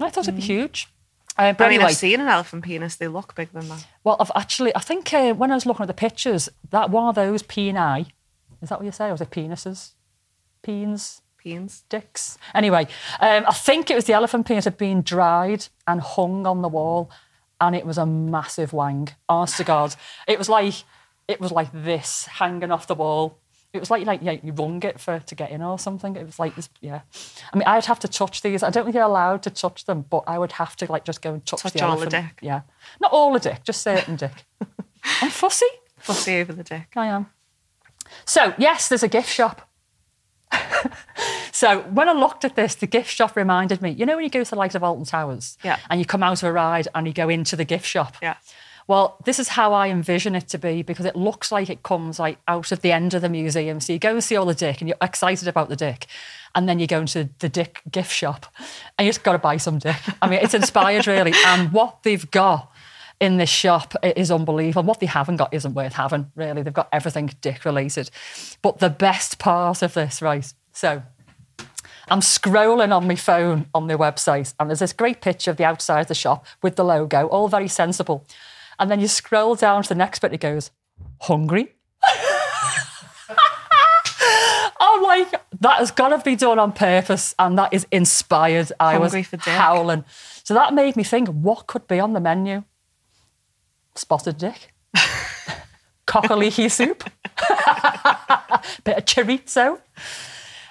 [0.00, 0.88] I thought it'd be huge.
[1.36, 1.66] Uh, but Mm.
[1.66, 2.96] I mean, anyway, I've seen an elephant penis.
[2.96, 3.86] They look bigger than that.
[4.04, 7.08] well, I've actually, I think uh, when I was looking at the pictures, that one
[7.08, 8.06] of those peni,
[8.62, 9.08] is that what you say?
[9.08, 9.92] Or was it penises?
[10.62, 11.20] Peens?
[11.42, 11.84] Peens.
[11.88, 12.36] dicks.
[12.54, 12.86] Anyway,
[13.20, 16.68] um, I think it was the elephant penis had been dried and hung on the
[16.68, 17.10] wall,
[17.58, 19.08] and it was a massive wang.
[19.26, 19.94] Honest to God,
[20.28, 20.74] it was like
[21.28, 23.38] it was like this hanging off the wall.
[23.72, 26.16] It was like like yeah, you rung it for to get in or something.
[26.16, 27.00] It was like this, yeah.
[27.52, 28.62] I mean, I'd have to touch these.
[28.64, 31.22] I don't think you're allowed to touch them, but I would have to like just
[31.22, 32.38] go and touch, Touch the all the dick.
[32.42, 32.62] Yeah,
[33.00, 34.44] not all the dick, just certain dick.
[35.22, 35.66] I'm fussy.
[35.98, 36.88] Fussy over the dick.
[36.96, 37.26] I am.
[38.24, 39.68] So yes, there's a gift shop.
[41.52, 43.90] So when I looked at this, the gift shop reminded me.
[43.90, 45.78] You know when you go to the likes of Alton Towers, Yeah.
[45.90, 48.16] and you come out of a ride and you go into the gift shop.
[48.22, 48.36] Yeah.
[48.86, 52.18] Well, this is how I envision it to be because it looks like it comes
[52.18, 53.80] like out of the end of the museum.
[53.80, 56.06] So you go and see all the dick and you're excited about the dick.
[56.54, 58.46] And then you go into the dick gift shop
[58.98, 59.96] and you just got to buy some dick.
[60.20, 61.32] I mean, it's inspired really.
[61.46, 62.72] And what they've got
[63.20, 64.82] in this shop is unbelievable.
[64.82, 66.62] What they haven't got isn't worth having, really.
[66.62, 68.10] They've got everything dick related.
[68.62, 70.52] But the best part of this, right?
[70.72, 71.02] So
[72.08, 75.64] I'm scrolling on my phone on their website, and there's this great picture of the
[75.64, 78.26] outside of the shop with the logo, all very sensible.
[78.80, 80.70] And then you scroll down to the next bit, it goes,
[81.20, 81.74] hungry?
[84.80, 88.72] I'm like, that has got to be done on purpose, and that is inspired.
[88.80, 90.06] I Hungry was howling.
[90.44, 92.64] So that made me think, what could be on the menu?
[93.94, 94.72] Spotted dick,
[96.06, 97.04] cockaleaky soup,
[98.84, 99.78] bit of chorizo.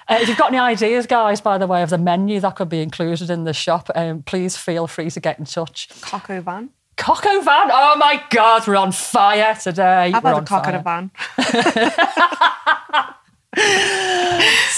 [0.08, 2.68] Uh, if you've got any ideas, guys, by the way, of the menu that could
[2.68, 5.88] be included in the shop, um, please feel free to get in touch.
[6.00, 6.70] Coq au vin.
[7.00, 10.12] Coq au vin, oh my God, we're on fire today.
[10.14, 11.10] I've We're had a cock in a van.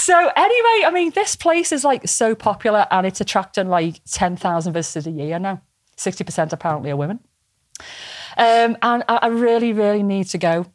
[0.03, 4.73] So anyway, I mean, this place is like so popular and it's attracting like 10,000
[4.73, 5.61] visitors a year now.
[5.95, 7.21] 60% apparently are women.
[8.37, 10.65] Um, and I, I really, really need to go.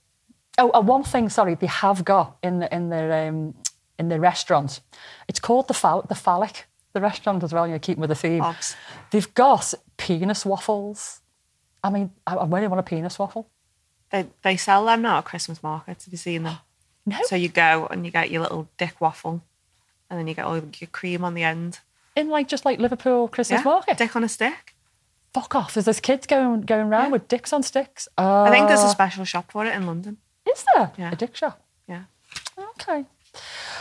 [0.56, 3.54] Oh, and one thing, sorry, they have got in the, in their um,
[3.98, 4.80] in their restaurant.
[5.28, 7.66] It's called the the phallic, the restaurant as well.
[7.66, 8.42] You know, keeping with the theme.
[8.42, 8.76] Obs.
[9.10, 11.20] They've got penis waffles.
[11.82, 13.48] I mean, I, I really want a penis waffle.
[14.10, 16.04] They, they sell them now at Christmas markets.
[16.06, 16.56] Have you seen them?
[17.06, 19.42] No, So you go and you get your little dick waffle,
[20.10, 21.80] and then you get all your cream on the end.
[22.14, 23.96] in like just like Liverpool Christmas market.
[23.96, 24.74] Dick on a stick.
[25.32, 25.72] Fuck off!
[25.72, 27.10] There's those kids going going around Yeah.
[27.12, 28.08] with dicks on sticks.
[28.18, 30.18] I think there's Uh, a special shop for it in London.
[30.44, 31.12] Is there Yeah.
[31.12, 31.62] a dick shop?
[31.88, 32.02] Yeah.
[32.58, 33.06] Okay.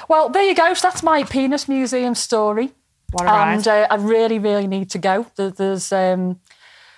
[0.08, 0.74] Well, there you go.
[0.74, 2.72] So that's my penis museum story.
[3.12, 3.54] What a ride.
[3.56, 5.26] and uh, I really, really need to go.
[5.36, 6.40] There- There's um,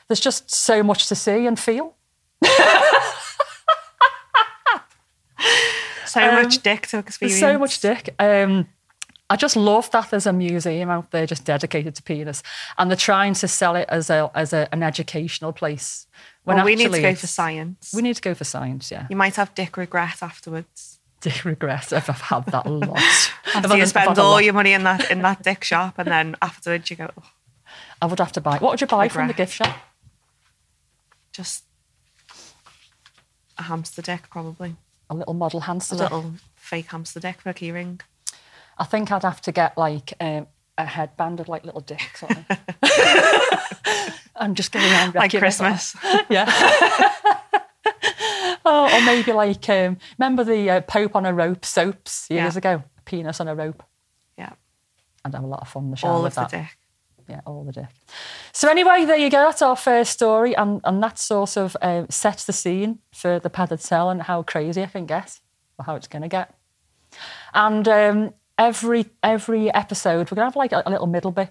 [0.10, 1.96] there's just so much to see and feel.
[6.06, 7.40] So much dick to experience.
[7.40, 8.16] So much dick.
[8.18, 8.68] Um,
[9.30, 12.42] I just love that there's a museum out there just dedicated to penis,
[12.80, 16.08] and they're trying to sell it as a as a, an educational place.
[16.46, 17.94] When Well, we need to go for science.
[17.94, 18.90] We need to go for science.
[18.90, 21.00] Yeah, You might have dick regret afterwards.
[21.22, 21.94] dick regret.
[21.94, 22.98] I've I've had that a lot.
[23.54, 26.90] After you spend all your money in that in that dick shop, and then afterwards
[26.90, 27.30] you go, "Oh,
[28.02, 28.58] I would have to buy.
[28.58, 29.78] What would you buy from the gift shop?
[31.40, 31.64] Just
[33.58, 34.76] a hamster deck, probably
[35.10, 35.96] A little model hamster.
[35.96, 38.02] a little fake hamster deck for a keyring.
[38.78, 40.48] I think I'd have to get like um,
[40.78, 42.60] a headband of like little dicks on it.
[44.36, 45.32] and just go around Like.
[45.32, 45.96] Christmas.
[46.30, 46.46] Yeah.
[48.66, 52.58] oh, or maybe like um, remember the uh, Pope on a rope soaps years Yeah.
[52.58, 52.84] ago?
[53.06, 53.82] Penis on a rope.
[54.38, 54.52] yeah,
[55.24, 56.64] And I'd have a lot of fun the all with of the that.
[56.70, 56.78] dick.
[57.30, 57.88] Yeah, all the dick.
[58.52, 59.46] So anyway, there you go.
[59.46, 63.50] That's our first story, and and that sort of uh, sets the scene for the
[63.50, 65.40] padded cell and how crazy it can get,
[65.78, 66.56] or how it's going to get.
[67.54, 71.50] And um, every every episode, we're going to have like a, a little middle bit.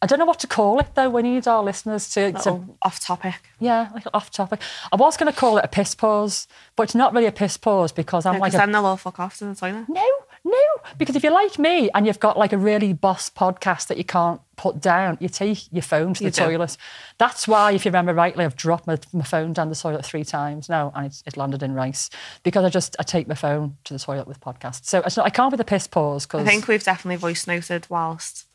[0.00, 1.10] I don't know what to call it though.
[1.10, 3.34] We need our listeners to, to off topic.
[3.58, 4.60] yeah, like off topic.
[4.92, 7.56] I was going to call it a piss pause, but it's not really a piss
[7.56, 9.88] pause because I'm like a then they'll all fuck off to the toilet.
[9.88, 10.06] no,
[10.48, 10.90] no.
[10.96, 14.04] Because if you're like me and you've got like a really boss podcast that you
[14.04, 16.44] can't put down, you take your phone to You the do.
[16.46, 16.76] toilet.
[17.18, 20.24] That's why, if you remember rightly, I've dropped my, my phone down the toilet three
[20.24, 22.10] times now and it's, it landed in rice
[22.42, 24.86] because I just I take my phone to the toilet with podcasts.
[24.86, 27.46] So it's not, I can't be the piss pause because I think we've definitely voice
[27.46, 28.46] noted whilst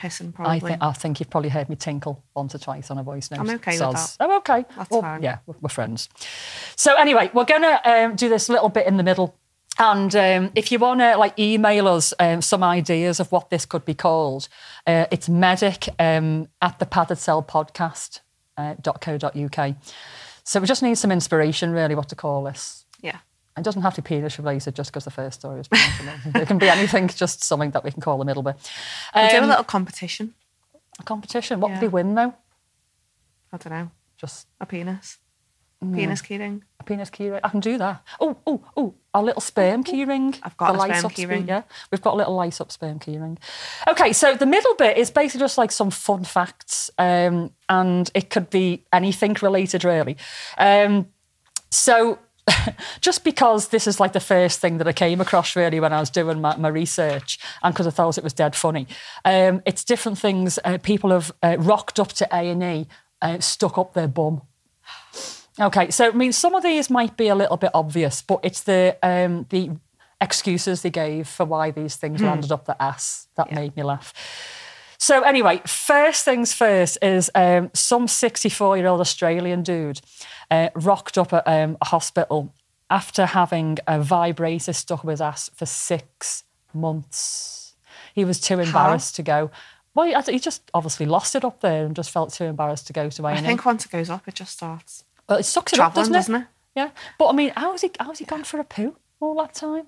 [0.00, 0.56] pissing, probably.
[0.56, 3.30] I think I think you've probably heard me tinkle once or twice on a voice
[3.30, 3.40] note.
[3.40, 4.16] I'm okay with that.
[4.20, 4.64] I'm okay.
[4.76, 5.22] That's Well, fine.
[5.22, 6.08] Yeah, we're, we're friends.
[6.76, 9.36] So anyway, we're gonna um, do this little bit in the middle.
[9.78, 13.66] And um, if you want to like email us um, some ideas of what this
[13.66, 14.48] could be called,
[14.86, 18.20] uh, it's medic um, at the padded cell podcast
[18.56, 19.74] uh, .co.uk.
[20.44, 22.84] So we just need some inspiration, really, what to call this.
[23.00, 23.18] yeah.
[23.56, 26.20] It doesn't have to be penis related just because the first story is penis.
[26.34, 28.56] It can be anything, just something that we can call the middle bit.
[29.14, 30.34] We'll do a Um, little competition.
[30.98, 31.60] a competition.
[31.60, 31.74] What Yeah.
[31.76, 32.34] would they win though?
[33.52, 33.90] I don't know.
[34.18, 35.18] Just A penis.
[35.92, 36.62] Penis keyring.
[36.80, 37.40] a penis keyring.
[37.44, 38.02] I can do that.
[38.20, 40.38] Oh, oh, oh, our little sperm keyring.
[40.42, 41.48] I've got The a sperm up key spe- ring.
[41.48, 43.38] Yeah, we've got a little light up sperm keyring.
[43.88, 48.30] Okay, so the middle bit is basically just like some fun facts, um, and it
[48.30, 50.16] could be anything related really.
[50.58, 51.08] Um,
[51.70, 52.18] so.
[53.00, 56.00] just because this is like the first thing that I came across really when I
[56.00, 58.86] was doing my, my research and because I thought it was dead funny,
[59.24, 62.86] um, it's different things uh, people have uh, rocked up to A&E,
[63.22, 64.42] uh, stuck up their bum.
[65.60, 68.62] Okay, so I mean, some of these might be a little bit obvious, but it's
[68.62, 69.70] the um, the
[70.20, 73.28] excuses they gave for why these things landed up the ass.
[73.36, 74.12] That made me laugh.
[74.98, 80.00] So anyway, first things first is um, some 64 year old Australian dude
[80.50, 82.54] uh, rocked up at um, a hospital
[82.90, 87.74] after having a vibrator stuck up his ass for six months.
[88.14, 89.50] He was too embarrassed to go.
[89.94, 92.92] Well, he- he just obviously lost it up there and just felt too embarrassed to
[92.92, 93.34] go to A&E.
[93.38, 96.14] I think once it goes up, it just starts well, it sucks it up, doesn't
[96.14, 96.18] it?
[96.18, 96.46] doesn't it?
[96.76, 97.90] Yeah, but I mean, how's he?
[98.00, 99.86] How's he gone for a poo all that time?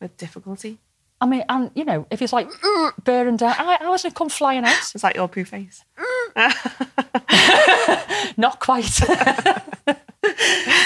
[0.00, 0.78] with difficulty.
[1.20, 2.48] I mean, and you know, if it's like
[3.04, 4.94] bearing down, how, how has it come flying out?
[4.94, 5.84] Is that your poo face?
[8.36, 8.84] Not quite.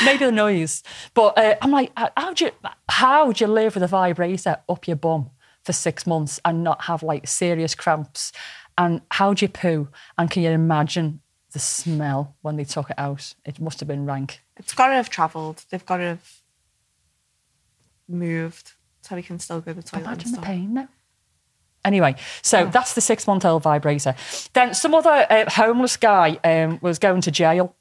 [0.04, 0.82] Maybe the noise,
[1.14, 2.50] but uh, I'm like, how do you
[2.88, 5.30] how do you live with a vibrator up your bum
[5.64, 8.32] for six months and not have like serious cramps?
[8.78, 9.88] And how do you poo?
[10.16, 11.20] And can you imagine
[11.52, 13.34] the smell when they took it out?
[13.44, 14.40] It must have been rank.
[14.56, 15.64] It's got to have travelled.
[15.70, 16.40] They've got to have
[18.08, 20.88] moved so we can still go to the toilet and Imagine the pain now.
[21.84, 24.14] Anyway, so that's the six month old vibrator.
[24.52, 27.74] Then some other uh, homeless guy um, was going to jail.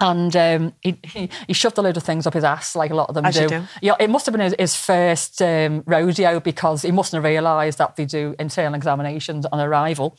[0.00, 2.94] And um, he, he, he shoved a load of things up his ass, like a
[2.94, 3.42] lot of them As do.
[3.42, 3.62] you do.
[3.80, 7.78] Yeah, it must have been his, his first um, rodeo because he mustn't have realised
[7.78, 10.16] that they do internal examinations on arrival.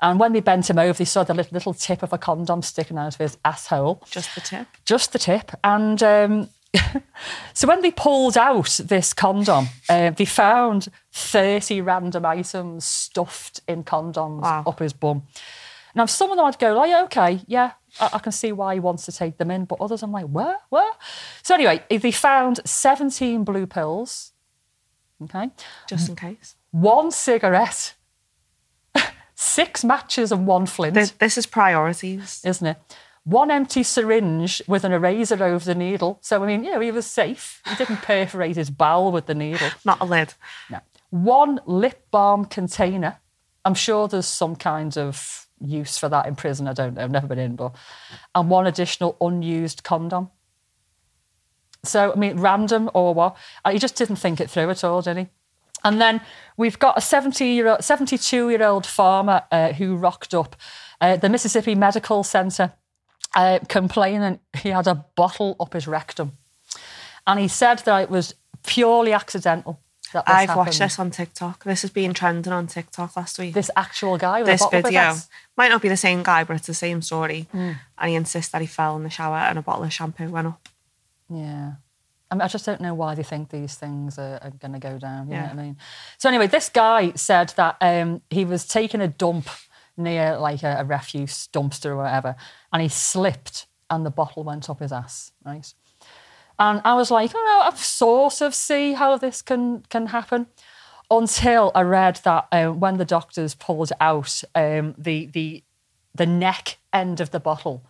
[0.00, 2.62] And when they bent him over, they saw the little, little tip of a condom
[2.62, 4.66] sticking out of his asshole Just the tip.
[4.84, 5.52] just the tip.
[5.64, 6.48] And um,
[7.54, 13.84] so when they pulled out this condom, uh, they found 30 random items stuffed in
[13.84, 14.64] condoms Wow.
[14.66, 15.22] up his bum.
[15.94, 18.74] Now, some of them I'd go, like, yeah, okay, yeah, I, I can see why
[18.74, 19.64] he wants to take them in.
[19.64, 20.60] But others, I'm like, what?
[20.68, 20.98] What?
[21.42, 24.32] So anyway, they found 17 blue pills,
[25.22, 25.48] okay,
[25.88, 26.54] Just in case.
[26.70, 27.94] one cigarette,
[29.36, 32.42] six matches and one flint This, this is priorities.
[32.44, 32.76] isn't it?
[33.24, 36.18] One empty syringe with an eraser over the needle.
[36.22, 37.60] So, I mean, you know, he was safe.
[37.68, 39.68] He didn't perforate his bowel with the needle.
[39.84, 40.34] Not a lid.
[40.70, 40.80] No.
[41.10, 43.18] One lip balm container.
[43.64, 46.68] I'm sure there's some kind of use for that in prison.
[46.68, 47.02] I don't know.
[47.02, 47.74] I've never been in, but.
[48.34, 50.30] And one additional unused condom.
[51.82, 53.36] So, I mean, random or what?
[53.68, 55.26] He just didn't think it through at all, did he?
[55.86, 56.20] And then
[56.56, 60.56] we've got a 70 year old, 72 year old farmer uh, who rocked up
[61.00, 62.72] uh, the Mississippi Medical Center
[63.36, 66.32] uh, complaining he had a bottle up his rectum.
[67.26, 69.80] And he said that it was purely accidental.
[70.26, 71.64] I've watched this on TikTok.
[71.64, 73.54] This has been trending on TikTok last week.
[73.54, 75.14] This actual guy with this a bottle up his video
[75.56, 77.46] might not be the same guy, but it's the same story.
[77.52, 77.72] Hmm.
[77.98, 80.46] And he insists that he fell in the shower and a bottle of shampoo went
[80.48, 80.68] up.
[81.28, 81.72] Yeah.
[82.30, 84.78] I, mean, I just don't know why they think these things are, are going to
[84.78, 85.28] go down.
[85.28, 85.76] You know what I mean?
[86.18, 89.48] So anyway, this guy said that um, he was taking a dump
[89.96, 92.36] near like a, a refuse dumpster or whatever,
[92.72, 95.32] and he slipped, and the bottle went up his ass.
[95.44, 95.72] Right.
[96.58, 100.46] And I was like, oh, no, I sort of see how this can can happen.
[101.08, 105.62] Until I read that um, when the doctors pulled out, um, the the
[106.14, 107.84] the neck end of the bottle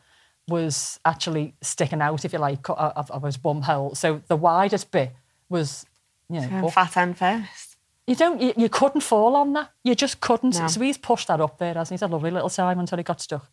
[0.49, 3.95] was actually sticking out, if you like, of, of his bum hole.
[3.95, 5.13] So the widest bit
[5.49, 5.87] was,
[6.29, 6.73] you know, up.
[6.73, 7.77] fat end first.
[8.07, 9.73] you don't, you, you couldn't fall on that.
[9.83, 10.59] You just couldn't.
[10.59, 10.69] No.
[10.69, 11.95] So he's pushed that up there, hasn't he?
[11.95, 13.51] He's had a lovely little time until he got stuck.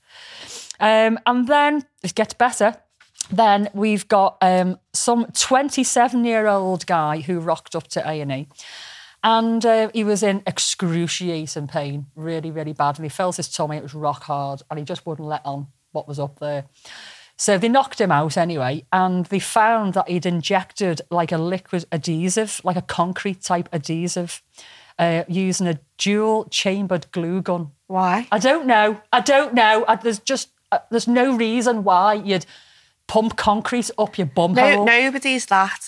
[0.79, 2.75] Um, and then it gets better.
[3.32, 8.47] Then we've got um, some 27 year old guy who rocked up to A&E.
[9.25, 12.97] And uh, he was in excruciating pain, really, really bad.
[12.97, 15.67] And he felt his tummy, it was rock hard, and he just wouldn't let on
[15.93, 16.65] what was up there.
[17.36, 21.86] So they knocked him out anyway, and they found that he'd injected like a liquid
[21.91, 24.43] adhesive, like a concrete type adhesive,
[24.99, 27.71] uh, using a dual chambered glue gun.
[27.88, 28.27] Why?
[28.32, 29.01] I don't know.
[29.12, 29.84] I don't know.
[29.88, 32.45] I, there's just uh, there's no reason why you'd
[33.08, 34.86] pump concrete up your bum No, hole.
[34.86, 35.79] nobody's that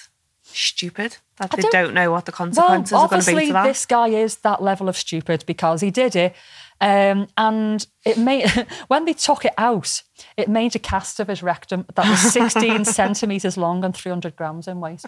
[0.43, 3.31] stupid that I they don't- don't, know what the Well, consequences are going to be
[3.33, 3.63] obviously, to that.
[3.65, 6.35] this guy is that level of stupid because he did it.
[6.81, 8.49] Um, and it made
[8.87, 10.03] when they took it out,
[10.37, 14.67] it made a cast of his rectum that was 16 centimeters long and 300 grams
[14.67, 15.03] in weight.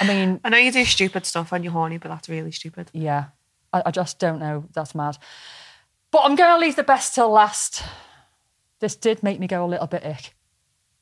[0.00, 2.90] I mean, I know you do stupid stuff when you're horny, but that's really stupid.
[2.92, 3.26] yeah,
[3.72, 4.64] I, I just don't know.
[4.72, 5.18] That's mad.
[6.10, 7.82] But I'm going to leave the best till last.
[8.80, 10.34] This did make me go a little bit ick.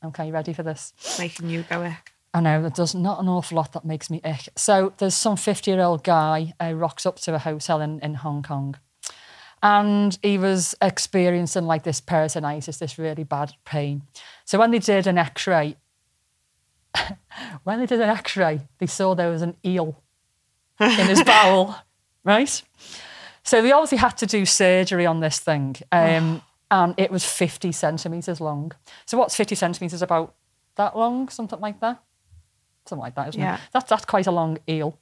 [0.05, 0.93] Okay, you ready for this?
[1.19, 2.13] Making you go ick.
[2.35, 4.49] I know there's not an awful lot that makes me ick.
[4.57, 8.15] So there's some 50 year old guy uh, rocks up to a hotel in, in
[8.15, 8.77] Hong Kong.
[9.63, 14.03] And he was experiencing like this peritonitis, this really bad pain.
[14.45, 15.77] So when they did an x ray,
[17.65, 20.03] when they did an x ray, they saw there was an eel
[20.81, 21.77] in his bowel,
[22.25, 22.63] right?
[23.45, 25.77] So they obviously had to do surgery on this thing.
[25.93, 28.73] Um, and it was 50 centimetres long.
[29.07, 30.35] So what's 50 centimetres about
[30.77, 31.29] that long?
[31.29, 32.03] Something like that?
[32.87, 33.55] Something like that, isn't Yeah.
[33.57, 33.61] it?
[33.73, 34.99] That's, that's quite a long eel.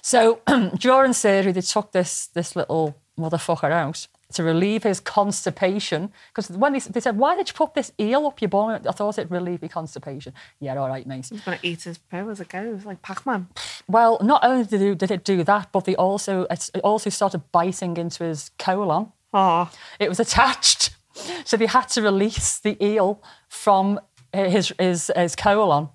[0.00, 0.40] So
[0.78, 6.10] during surgery, they took this this little motherfucker out to relieve his constipation.
[6.34, 8.92] Because when they, they said, "Why did you put this eel up your bum?" I
[8.92, 10.32] thought it'd relieve your constipation.
[10.60, 11.26] Yeah, all right, mate.
[11.30, 13.48] He's going to eat his poo as it goes, like Pac Man.
[13.86, 17.42] Well, not only did it, did it do that, but they also it also started
[17.52, 19.12] biting into his colon.
[19.32, 20.96] Oh, It was attached,
[21.44, 24.00] so they had to release the eel from
[24.32, 25.90] eh, his his, his colon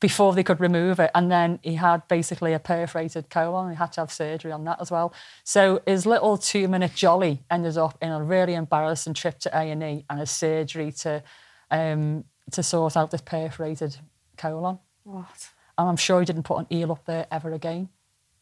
[0.00, 1.10] before they could remove it.
[1.14, 3.70] And then he had basically a perforated colon.
[3.70, 5.12] He had to have surgery on that as well.
[5.44, 9.70] So his little two minute jolly ended up in a really embarrassing trip to A
[9.70, 11.22] and E and a surgery to
[11.70, 13.96] um, to sort out this perforated
[14.36, 14.78] colon.
[15.04, 15.50] what?
[15.76, 17.88] And I'm sure he didn't put an eel up there ever again.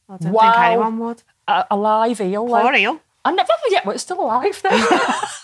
[0.08, 1.22] I don't think anyone would.
[1.48, 2.46] A, a live eel.
[2.46, 3.00] Poor like- eel.
[3.24, 4.70] I never yet, but it's still alive though.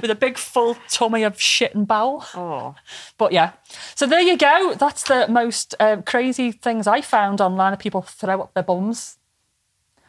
[0.00, 2.24] With a big full tummy of shit and bowel.
[2.34, 2.74] Oh,
[3.18, 3.52] But yeah.
[3.94, 4.74] So there you go.
[4.74, 9.18] That's the most um, crazy things I found online of people throw up their bums.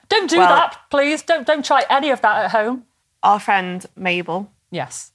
[0.10, 1.22] Don't do Well- that, please.
[1.24, 2.86] Don't don't try any of that at home.
[3.24, 5.12] our friend Mabel, Yes.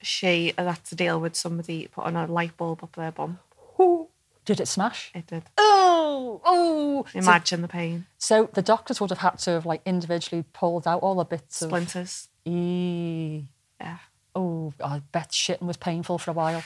[0.00, 3.38] she had to deal with somebody putting a light bulb up their bum.
[3.80, 4.08] Ooh.
[4.44, 5.10] Did it smash?
[5.14, 5.42] It did.
[5.58, 7.04] Oh, oh.
[7.12, 8.06] So, Imagine the pain.
[8.16, 11.60] so the doctors would have had to have like individually pulled out all the bits
[11.60, 12.28] of Splinters.
[12.46, 13.48] Eee.
[13.80, 13.98] Yeah.
[14.34, 16.62] Oh, I bet shitting was painful for a while.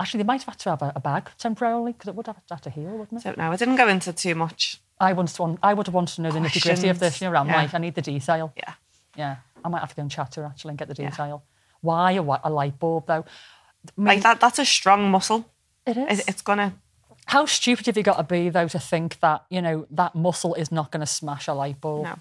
[0.00, 2.40] Actually, they might have had to have a, a bag temporarily because it would have
[2.50, 3.24] had to heal, wouldn't it?
[3.24, 3.52] Don't know.
[3.52, 4.80] I didn't go into too much.
[4.98, 7.20] I once want, I would have wanted to know the nitty gritty of this.
[7.20, 8.52] You know, I'm Questions, like, I need the detail.
[8.56, 8.72] Yeah.
[9.16, 11.10] Yeah, I might have to go and chat to her actually and get the Yeah.
[11.10, 11.42] detail.
[11.82, 13.24] Why a, a light bulb though?
[13.24, 14.40] I mean, Like that.
[14.40, 15.46] That's a strong muscle.
[15.86, 16.20] It is.
[16.20, 16.74] It, it's gonna.
[17.26, 20.54] How stupid have you got to be though to think that you know that muscle
[20.54, 22.04] is not going to smash a light bulb?
[22.04, 22.14] No.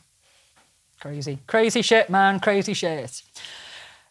[0.99, 3.23] Crazy, crazy shit, man, crazy shit.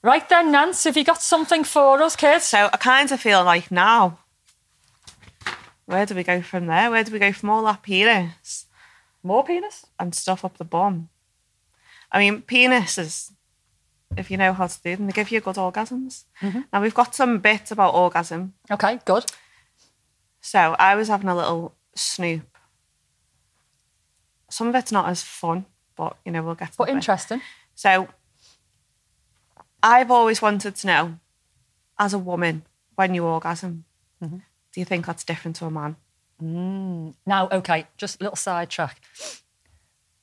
[0.02, 2.44] Right then, Nance, have you got something for us, kids?
[2.44, 4.18] So I kind of feel like now.
[5.86, 6.90] Where do we go from there?
[6.90, 8.66] Where do we go from all that penis
[9.22, 9.86] More penis?
[9.98, 11.08] and stuff up the bum?
[12.12, 13.32] I mean, penis is,
[14.16, 16.24] if you know how to do them, they give you good orgasms.
[16.40, 16.60] Mm-hmm.
[16.72, 18.54] Now we've got some bits about orgasm.
[18.70, 19.24] Okay, good.
[20.40, 22.56] So I was having a little snoop.
[24.50, 25.66] Some of it's not as fun,
[25.98, 26.96] but you know we'll get to But the bit.
[26.96, 27.42] interesting.
[27.74, 28.08] So
[29.82, 31.18] I've always wanted to know,
[31.98, 32.62] as a woman,
[32.96, 33.84] when you orgasm,
[34.22, 34.38] Mm-hmm.
[34.72, 35.94] do you think that's different to a man?
[37.24, 39.00] Now, okay, just a little sidetrack.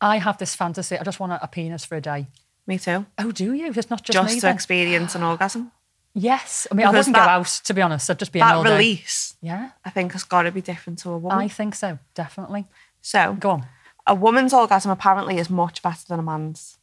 [0.01, 0.97] I have this fantasy.
[0.97, 2.27] I just want a, a penis for a day.
[2.67, 3.05] Me too.
[3.17, 3.67] Oh, do you?
[3.67, 4.55] It's not just, Just, me to then?
[4.55, 5.71] experience an orgasm.
[6.13, 6.67] Yes.
[6.71, 8.09] I mean, I wouldn't that- go out, to be honest.
[8.09, 8.71] I'd just be That day.
[8.73, 11.37] release, Yeah, I think, has got to be different to a woman.
[11.37, 11.99] I think so.
[12.15, 12.65] Definitely.
[13.01, 13.65] so Go on.
[14.07, 16.77] A woman's orgasm apparently is much better than a man's.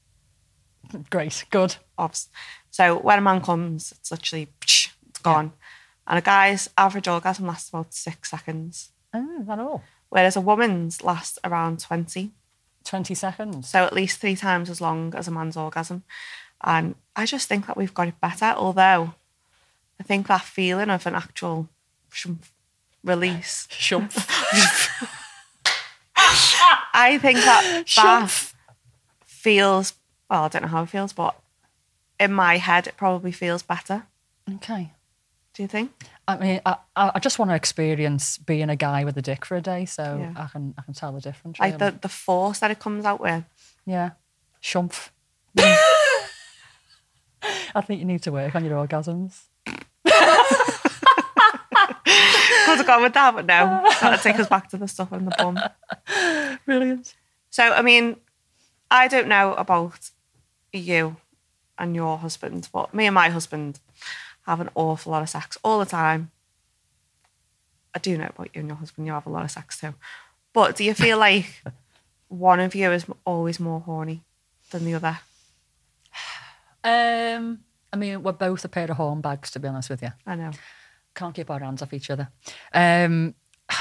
[1.10, 1.44] Great.
[1.50, 1.76] Good.
[1.96, 2.28] Obs.
[2.70, 4.88] So when a man comes, it's literally it's
[5.22, 5.52] gone.
[6.06, 9.82] And a guy's average orgasm lasts about six seconds, Oh, that all.
[10.08, 12.32] whereas a woman's lasts around 20.
[12.84, 13.68] 20 seconds.
[13.68, 16.02] So at least three times as long as a man's orgasm.
[16.64, 19.14] And I just think that we've got it better, although
[20.00, 21.68] I think that feeling of an actual
[22.10, 22.38] shump
[23.04, 24.10] release, Shump.
[26.94, 28.52] I think that Shump.
[29.26, 29.94] feels,
[30.30, 31.34] well, I don't know how it feels, but
[32.20, 34.04] in my head, it probably feels better.
[34.56, 34.92] Okay.
[35.54, 35.90] Do you think?
[36.26, 39.56] I mean, I, I just want to experience being a guy with a dick for
[39.56, 40.42] a day, so Yeah.
[40.42, 41.58] I can I can tell the difference.
[41.60, 43.44] Like the, the force that it comes out with.
[43.84, 44.10] yeah,
[44.62, 45.10] shump.
[47.74, 49.42] I think you need to work on your orgasms.
[52.72, 53.84] Could have gone with that, but no.
[54.00, 55.58] That'll take us back to the stuff in the bum.
[56.64, 57.14] Brilliant.
[57.50, 58.16] So, I mean,
[58.90, 60.10] I don't know about
[60.72, 61.16] you
[61.78, 63.80] and your husband, but me and my husband
[64.46, 66.30] have an awful lot of sex all the time.
[67.94, 69.94] I do know about you and your husband, you have a lot of sex too.
[70.52, 71.62] But do you feel like
[72.28, 74.22] one of you is always more horny
[74.70, 75.18] than the other?
[76.84, 77.60] Um,
[77.92, 80.12] I mean, we're both a pair of horn bags, to be honest with you.
[80.26, 80.50] I know.
[81.14, 82.28] Can't keep our hands off each other.
[82.72, 83.34] Um,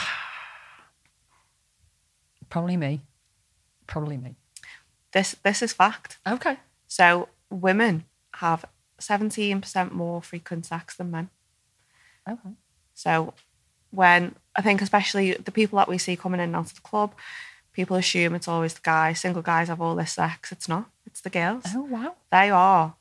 [2.49, 3.01] probably me.
[3.87, 4.35] Probably me.
[5.11, 6.17] This this is fact.
[6.27, 6.57] Okay.
[6.87, 8.65] So women have
[8.99, 11.29] 17% more frequent sex than men.
[12.29, 12.49] Okay.
[12.93, 13.33] So
[13.91, 16.81] when I think especially the people that we see coming in and out of the
[16.81, 17.13] club,
[17.73, 19.19] people assume it's always the guys.
[19.19, 20.51] Single guys have all this sex.
[20.51, 20.89] It's not.
[21.05, 21.63] It's the girls.
[21.73, 22.15] Oh wow.
[22.32, 22.95] They are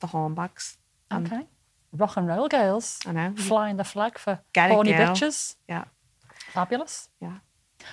[0.00, 0.76] the hornbags.
[1.12, 1.46] Okay.
[1.92, 2.98] Rock and roll girls.
[3.06, 3.34] I know.
[3.36, 5.14] Flying the flag for Get horny girl.
[5.14, 5.56] bitches.
[5.68, 5.84] Yeah.
[6.52, 7.08] Fabulous.
[7.20, 7.38] Yeah.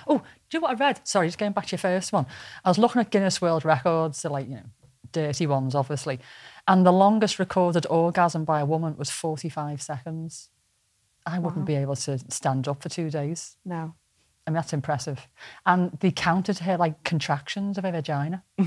[0.06, 0.24] Oh, do
[0.56, 1.00] you know what I read?
[1.06, 2.26] Sorry, just going back to your first one.
[2.64, 4.64] I was looking at Guinness World Records, so like, you know,
[5.12, 6.18] dirty ones, obviously.
[6.68, 10.50] And the longest recorded orgasm by a woman was 45 seconds.
[11.24, 13.56] I wouldn't be able to stand up for two days.
[13.64, 13.94] No.
[14.46, 15.26] I mean, that's impressive.
[15.64, 18.44] And they counted her like contractions of her vagina,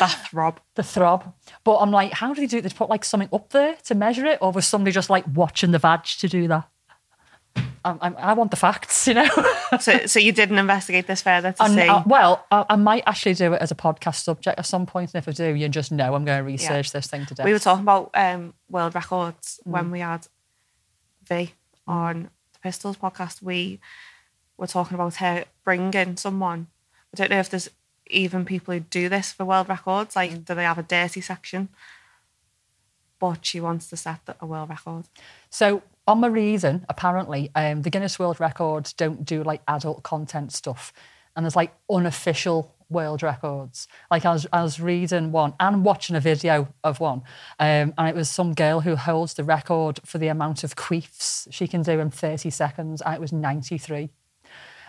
[0.00, 0.60] That throb.
[0.74, 1.32] the throb.
[1.64, 2.62] But I'm like, how do they do it?
[2.62, 5.70] They put like something up there to measure it, or was somebody just like watching
[5.70, 6.68] the vag to do that?
[7.84, 9.28] I, I, I want the facts, you know.
[9.80, 11.86] So, so you didn't investigate this further to And, see.
[11.86, 15.14] uh, well, I, I might actually do it as a podcast subject at some point.
[15.14, 17.46] And if I do, you just know I'm going to research this thing to death.
[17.46, 19.70] we were talking about um, world records Mm.
[19.70, 20.26] when we had
[21.28, 21.54] V
[21.86, 23.42] on the Pistols podcast.
[23.42, 23.78] We
[24.56, 26.66] were talking about her bringing someone.
[27.14, 27.70] I don't know if there's
[28.10, 30.16] even people who do this for world records.
[30.16, 30.44] Like, Mm.
[30.44, 31.68] do they have a dirty section?
[33.18, 35.04] But she wants to set a world record.
[35.50, 40.52] So on my reason, apparently, um, the Guinness World Records don't do like adult content
[40.52, 40.92] stuff,
[41.36, 43.86] and there's like unofficial world records.
[44.10, 47.22] Like I was, I was reading one and watching a video of one,
[47.58, 51.46] um, and it was some girl who holds the record for the amount of queefs
[51.52, 54.08] she can do in 30 seconds, and it was 93.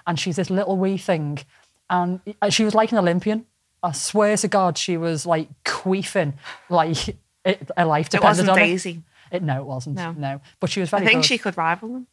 [0.07, 1.39] And she's this little wee thing,
[1.91, 2.19] and
[2.49, 3.45] she was like an Olympian.
[3.83, 6.33] I swear to God, she was like queefing
[6.69, 7.09] like
[7.43, 9.03] it, her life It depended wasn't on Daisy.
[9.31, 9.37] it.
[9.37, 9.43] it.
[9.43, 9.95] No, it wasn't.
[9.97, 10.11] No.
[10.13, 11.25] No, but she was very I think good.
[11.25, 12.07] she could rival them.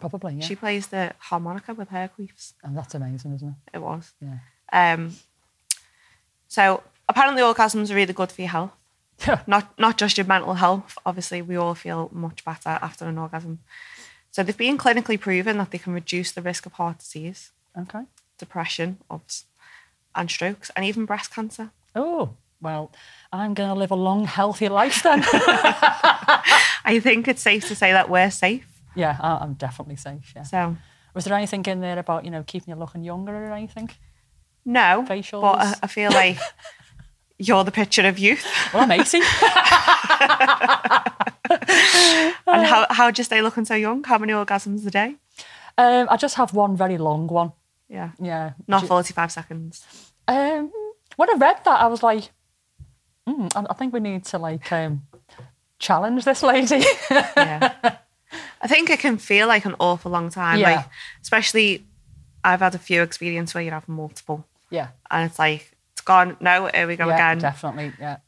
[0.00, 0.44] Probably, yeah.
[0.46, 2.54] She plays the harmonica with her queefs.
[2.62, 4.12] and that's amazing, isn't It It was.
[4.20, 4.38] Yeah.
[4.94, 5.16] Um,
[6.48, 8.72] so apparently orgasms are really good for your health.
[9.26, 9.40] Yeah.
[9.46, 10.98] Not not just your mental health.
[11.06, 13.60] Obviously, we all feel much better after an orgasm.
[14.32, 18.04] So they've been clinically proven that they can reduce the risk of heart disease, okay.
[18.46, 19.44] Depression, obs,
[20.14, 21.66] and strokes, and even breast cancer.
[21.94, 22.24] Oh,
[22.60, 22.84] well,
[23.32, 25.20] I'm going to live a long, healthy life then.
[26.92, 28.66] I think it's safe to say that we're safe.
[28.94, 30.32] yeah, I'm definitely safe.
[30.36, 30.42] Yeah.
[30.44, 30.76] So
[31.14, 33.88] Was there anything in there about, you know, keeping you looking younger or anything?
[34.64, 35.42] no, Facials.
[35.46, 36.38] but I, I feel like
[37.46, 38.44] you're the picture of youth.
[38.72, 39.20] Well, I'm 80.
[42.46, 44.04] And how how do you stay looking so young?
[44.04, 45.16] How many orgasms a day?
[45.78, 47.52] um, I just have one very long one.
[47.92, 48.52] Yeah, Yeah.
[48.66, 49.84] not forty five seconds.
[50.26, 50.72] Um,
[51.16, 52.30] when I read that, I was like,
[53.28, 55.02] mm, I, I think we need to like um,
[55.78, 56.84] challenge this lady.
[57.10, 57.72] yeah.
[58.62, 60.58] I think it can feel like an awful long time.
[60.58, 60.76] Yeah.
[60.76, 60.86] Like,
[61.20, 61.84] especially,
[62.42, 64.88] I've had a few experiences where you have multiple, yeah.
[65.10, 66.38] and it's like it's gone.
[66.40, 67.38] No, here we go yeah, again.
[67.38, 68.18] Definitely, yeah.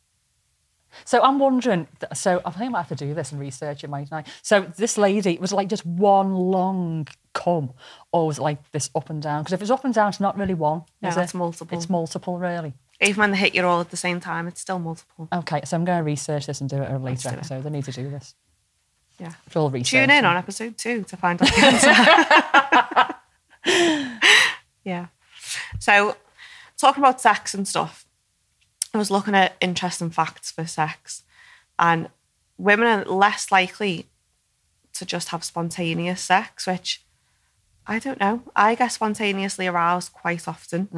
[1.05, 1.87] So I'm wondering.
[2.15, 4.25] So I think I might have to do this and research it, mightn't I?
[4.43, 7.73] So this lady was like just one long cum,
[8.13, 9.43] or was it like this up and down?
[9.43, 10.83] Because if it's up and down, it's not really one.
[11.03, 11.37] No, is it's it?
[11.37, 11.77] multiple.
[11.77, 12.75] It's multiple, really.
[13.01, 15.29] Even when they hit you all at the same time, it's still multiple.
[15.33, 17.67] Okay, so I'm going to research this and do it at a later episode.
[17.67, 18.35] I need to do this.
[19.19, 19.33] Yeah.
[19.47, 19.91] It's all research.
[19.91, 23.15] Tune in on episode two to find out the answer.
[24.85, 25.07] yeah.
[25.79, 26.17] So,
[26.77, 28.04] talking about sex and stuff,
[28.95, 31.25] I was looking at interesting facts for sex,
[31.79, 32.09] and
[32.59, 34.07] women are less likely
[34.95, 37.03] to just have spontaneous sex, which
[37.87, 38.43] I don't know.
[38.55, 40.89] I get spontaneously aroused quite often,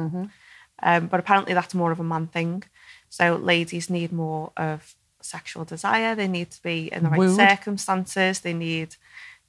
[0.83, 2.63] um, but apparently that's more of a man thing.
[3.09, 6.15] So, ladies need more of sexual desire.
[6.15, 7.35] They need to be in the right Wooed.
[7.35, 8.41] circumstances.
[8.41, 8.95] They need,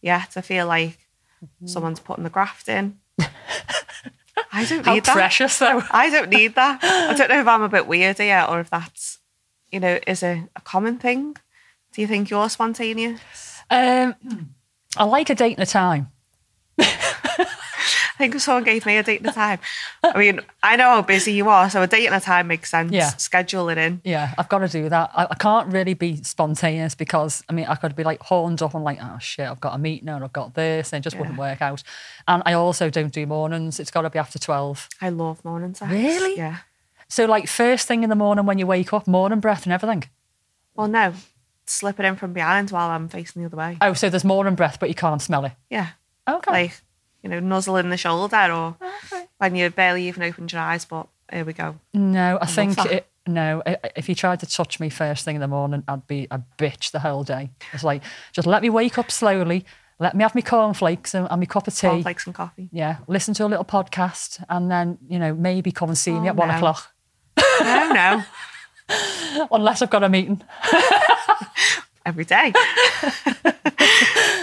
[0.01, 0.99] yeah, to feel like
[1.65, 2.99] someone's putting the graft in.
[4.53, 5.13] I don't need that.
[5.13, 5.83] precious, though.
[5.91, 6.83] I don't need that.
[6.83, 9.19] I don't know if I'm a bit weird here or if that's,
[9.71, 11.37] you know, is a, a common thing.
[11.93, 13.21] Do you think you're spontaneous?
[13.71, 14.15] Um,
[14.97, 16.11] I like a date and a time.
[18.19, 19.61] I think someone gave me a date and a time.
[20.03, 22.69] I mean, I know how busy you are, so a date and a time makes
[22.69, 22.91] sense.
[22.91, 23.11] Yeah.
[23.11, 24.01] Schedule it in.
[24.03, 25.11] Yeah, I've got to do that.
[25.15, 28.75] I, I can't really be spontaneous because I mean I could be like horned up
[28.75, 31.17] and like oh shit I've got a meeting and I've got this and it just
[31.17, 31.85] wouldn't work out.
[32.27, 33.79] And I also don't do mornings.
[33.79, 34.89] It's got to be after twelve.
[35.01, 35.93] I love morning sex.
[35.93, 36.37] Really?
[36.37, 36.59] Yeah.
[37.09, 40.05] So like first thing in the morning when you wake up, morning breath and everything.
[40.75, 41.15] Well, no.
[41.67, 43.77] Slip it in from behind while I'm facing the other way.
[43.81, 45.53] Oh, so there's morning breath, but you can't smell it.
[45.69, 45.89] Yeah.
[46.27, 46.51] Okay.
[46.51, 46.81] Like,
[47.29, 50.85] you know, nuzzle in the shoulder or ah, when you barely even opened your eyes,
[50.85, 51.77] but here we go.
[51.93, 53.63] no, I think it, no.
[53.95, 56.91] If you tried to touch me first thing in the morning, I'd be a bitch
[56.93, 57.51] the whole day.
[57.75, 58.03] It's like
[58.33, 59.67] just let me wake up slowly.
[60.01, 61.89] Let me have my cornflakes and, and my cup of tea.
[61.89, 62.69] Cornflakes and coffee.
[62.73, 66.29] Yeah, listen to a little podcast and then, you know, maybe come and see me
[66.29, 66.93] Oh, at one o'clock.
[67.37, 68.25] No, no.
[69.51, 70.41] Unless I've got a meeting.
[72.09, 72.53] every day.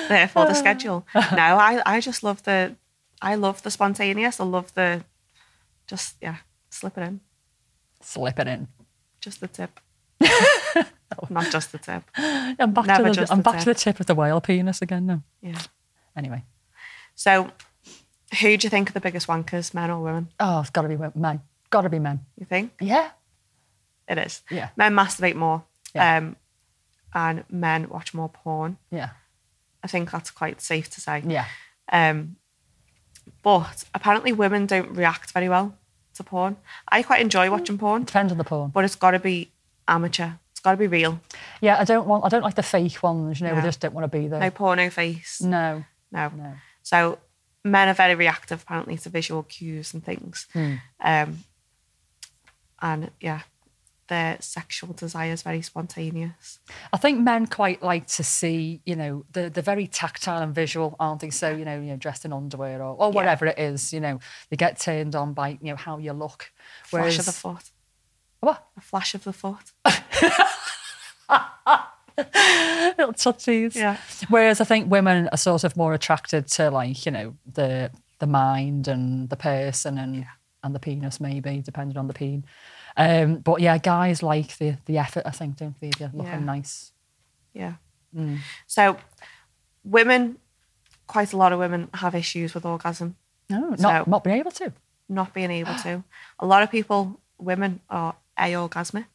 [0.07, 1.05] Therefore, the schedule.
[1.15, 1.21] No,
[1.57, 2.75] I, I just love the,
[3.21, 4.39] I love the spontaneous.
[4.39, 5.03] I love the,
[5.87, 6.37] just yeah,
[6.69, 7.21] slip it in,
[8.01, 8.67] Slip it in.
[9.19, 9.79] just the tip.
[11.29, 12.03] Not just the tip.
[12.17, 14.41] I'm back, Never to, the, just I'm the back to the tip of the whale
[14.41, 15.23] penis again now.
[15.41, 15.59] Yeah.
[16.15, 16.43] Anyway.
[17.15, 17.49] So,
[18.41, 20.27] who do you think are the biggest wankers, men or women?
[20.39, 21.41] Oh, it's got to be men.
[21.71, 22.19] Got to be men.
[22.37, 23.09] You think Yeah.
[24.07, 24.41] it is?
[24.51, 24.69] Yeah.
[24.77, 25.63] Men masturbate more,
[25.95, 26.17] Yeah.
[26.17, 26.35] um,
[27.15, 28.77] and men watch more porn.
[28.91, 29.09] Yeah.
[29.83, 31.23] I think that's quite safe to say.
[31.25, 31.45] Yeah.
[31.91, 32.35] Um,
[33.41, 35.75] But apparently, women don't react very well
[36.15, 36.57] to porn.
[36.87, 38.69] I quite enjoy watching porn, Depends on the porn.
[38.71, 39.51] but it's got to be
[39.87, 40.31] amateur.
[40.51, 41.19] It's got to be real.
[41.61, 42.23] Yeah, I don't want.
[42.25, 43.39] I don't like the fake ones.
[43.39, 44.39] You know, we just don't want to be there.
[44.39, 45.41] No porno face.
[45.41, 46.29] No, No.
[46.35, 46.53] no.
[46.83, 47.17] So
[47.63, 50.47] men are very reactive apparently to visual cues and things.
[50.53, 50.75] Hmm.
[50.99, 51.43] Um,
[52.81, 53.41] and yeah,
[54.07, 56.59] their sexual desires very spontaneous.
[56.93, 60.95] I think men quite like to see, you know, the the very tactile and visual,
[60.99, 61.29] aren't they?
[61.29, 64.19] So, you know, you know, dressed in underwear or, or whatever it is, you know,
[64.49, 66.51] they get turned on by, you know, how you look.
[66.83, 67.71] Flash of the foot.
[68.39, 68.67] what?
[68.77, 69.71] A flash of the foot.
[72.97, 73.75] Little tootsies.
[73.75, 73.97] Yeah.
[74.29, 78.27] Whereas I think women are sort of more attracted to like, you know, the the
[78.27, 80.25] mind and the person and
[80.63, 82.45] and the penis maybe, depending on the peen.
[82.97, 85.89] Um, but yeah, guys like the the effort, I think, don't they?
[85.97, 86.39] They're looking Yeah.
[86.39, 86.91] nice.
[87.53, 87.73] Yeah.
[88.15, 88.39] Mm.
[88.67, 88.97] So
[89.83, 90.37] women,
[91.07, 93.15] quite a lot of women have issues with orgasm,
[93.49, 94.71] No, not So- not being able to.
[95.09, 96.03] not being able to.
[96.39, 99.05] A lot of people, women are aorgasmic.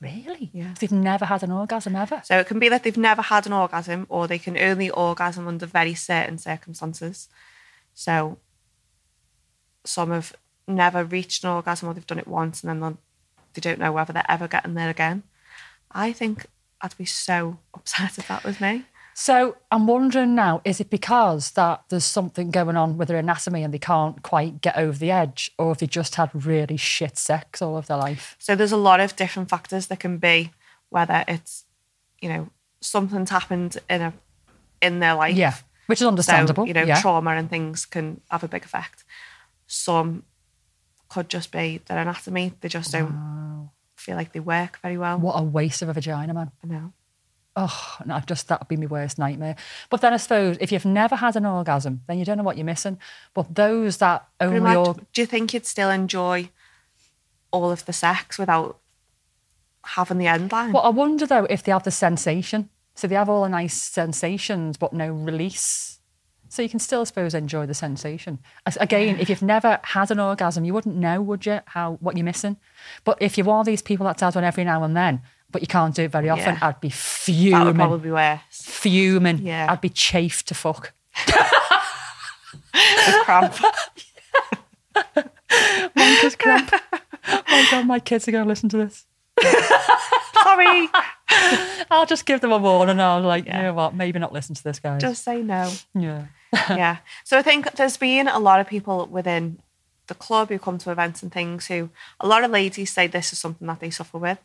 [0.00, 0.50] Really?
[0.52, 0.74] Yeah.
[0.78, 2.20] They've never had an orgasm ever.
[2.24, 5.48] So it can be that they've never had an orgasm or they can only orgasm
[5.48, 7.28] under very certain circumstances.
[7.94, 8.38] So
[9.84, 10.34] some have
[10.68, 12.98] never reached an orgasm or they've done it once and then they'll-
[13.60, 15.22] don't know whether they're ever getting there again.
[15.90, 16.46] I think
[16.80, 18.84] I'd be so upset if that was me.
[19.14, 23.64] So I'm wondering now, is it because that there's something going on with their anatomy
[23.64, 27.18] and they can't quite get over the edge, or have they just had really shit
[27.18, 28.36] sex all of their life?
[28.38, 30.52] So there's a lot of different factors that can be
[30.90, 31.64] whether it's,
[32.20, 32.48] you know,
[32.80, 34.12] something's happened in a
[34.80, 35.34] in their life.
[35.34, 35.56] Yeah,
[35.86, 36.62] which is understandable.
[36.62, 37.00] So, you know, yeah.
[37.00, 39.02] trauma and things can have a big effect.
[39.66, 40.22] Some
[41.08, 42.52] could just be their anatomy.
[42.60, 45.18] They just don't feel like they work very well.
[45.18, 46.50] what a waste of a vagina, man.
[46.62, 46.92] I know.
[47.56, 49.56] Oh, no, I've just that would be my worst nightmare.
[49.90, 52.56] But then I suppose if you've never had an orgasm, then you don't know what
[52.56, 52.98] you're missing.
[53.34, 56.50] But those that only imagine- org- do you think you'd still enjoy
[57.50, 58.78] all of the sex without
[59.82, 60.72] having the end line?
[60.72, 62.68] Well, I wonder though if they have the sensation.
[62.94, 65.97] So they have all the nice sensations, but no release.
[66.48, 68.38] So you can still, I suppose, enjoy the sensation.
[68.80, 72.24] Again, if you've never had an orgasm, you wouldn't know, would you, how what you're
[72.24, 72.56] missing?
[73.04, 75.20] But if you are these people that does one every now and then,
[75.50, 76.58] but you can't do it very often, Yeah.
[76.68, 77.52] I'd be fuming.
[77.52, 78.40] that would probably be worse.
[78.50, 79.38] Fuming.
[79.46, 79.66] Yeah.
[79.70, 80.92] I'd be chafed to fuck.
[83.24, 83.54] Cramp.
[85.94, 86.70] Monker's cramp.
[87.28, 89.06] oh my god, my kids are going to listen to this.
[90.42, 90.88] Sorry.
[91.90, 93.00] I'll just give them a warning.
[93.00, 93.56] I'll like, Yeah.
[93.58, 93.94] you know what?
[93.94, 95.00] Maybe not listen to this, guys.
[95.00, 95.70] Just say no.
[95.94, 96.26] yeah.
[96.70, 96.98] yeah.
[97.24, 99.60] So I think there's been a lot of people within
[100.06, 101.90] the club who come to events and things who
[102.20, 104.38] a lot of ladies say this is something that they suffer with.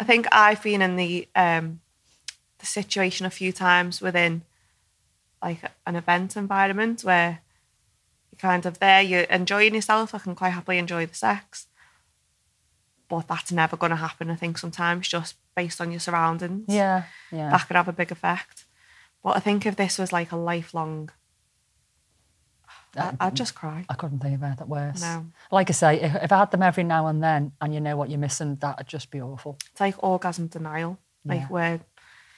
[0.00, 1.80] I think I've been in the um
[2.58, 4.42] the situation a few times within
[5.42, 7.40] like an event environment where
[8.30, 10.14] you're kind of there, you're enjoying yourself.
[10.14, 11.66] I can quite happily enjoy the sex.
[13.08, 17.02] But that's never going to happen, I think, sometimes just based on your surroundings Yeah.
[17.30, 17.50] Yeah.
[17.50, 18.64] that could have a big effect.
[19.22, 21.10] But I think if this was like a lifelong,
[22.96, 23.84] I, I'd just cry.
[23.88, 25.00] I couldn't think of anything worse.
[25.00, 25.26] No.
[25.50, 27.96] Like I say, if, if I had them every now and then and you know
[27.96, 29.56] what you're missing, that'd just be awful.
[29.70, 30.98] It's like orgasm denial.
[31.24, 31.46] Like Yeah.
[31.48, 31.80] where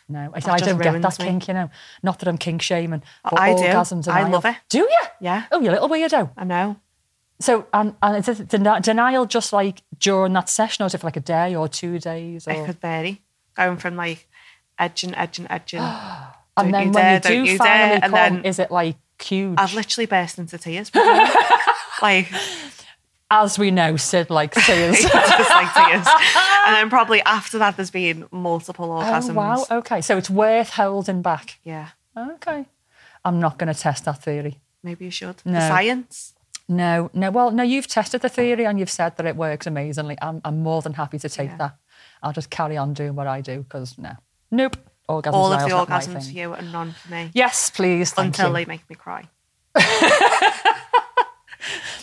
[0.08, 1.24] No, I, I don't get that me.
[1.24, 1.70] kink, you know.
[2.02, 3.62] Not that I'm kink shaming, but I do.
[3.62, 4.30] orgasm I denial.
[4.30, 4.56] love it.
[4.68, 4.90] Do you?
[5.20, 6.30] yeah, Oh, you little weirdo.
[6.36, 6.76] I know.
[7.40, 11.06] So, and, and is it denial just like during that session, or is it for
[11.08, 12.46] like a day or two days?
[12.46, 12.52] Or...
[12.52, 13.22] It could vary.
[13.56, 14.28] Going from like
[14.78, 15.80] edging, edging, edging.
[16.56, 18.70] and then you when dare, you do you finally dare, and come, then- is it
[18.70, 19.58] like huge?
[19.58, 20.90] I've literally burst into tears.
[22.02, 22.30] like
[23.30, 24.98] As we know, Sid likes tears.
[25.02, 26.06] just like tears.
[26.66, 29.30] And then probably after that, there's been multiple oh, orgasms.
[29.30, 29.64] oh, wow.
[29.78, 30.00] Okay.
[30.00, 31.58] So it's worth holding back.
[31.64, 32.66] Yeah, Okay.
[33.24, 34.60] I'm not going to test that theory.
[34.82, 35.36] maybe you should.
[35.46, 35.52] No.
[35.54, 36.34] The science.
[36.68, 37.30] No, no.
[37.30, 40.16] Well, no, you've tested the theory and you've said that it works amazingly.
[40.20, 41.56] I'm, I'm more than happy to take Yeah.
[41.56, 41.76] that.
[42.22, 44.12] I'll just carry on doing what I do because no.
[44.50, 44.76] Nope.
[45.08, 47.30] Orgasms All of the denial's not my orgasms for you and none for me.
[47.34, 48.14] Yes, please.
[48.16, 48.54] Until you.
[48.54, 49.28] they make me cry.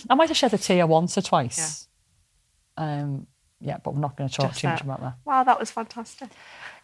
[0.09, 1.87] I might have shed a tear once or twice.
[2.77, 3.27] Um,
[3.59, 5.15] yeah, but we're not going to talk Just too much about that.
[5.25, 6.29] Wow, that was fantastic.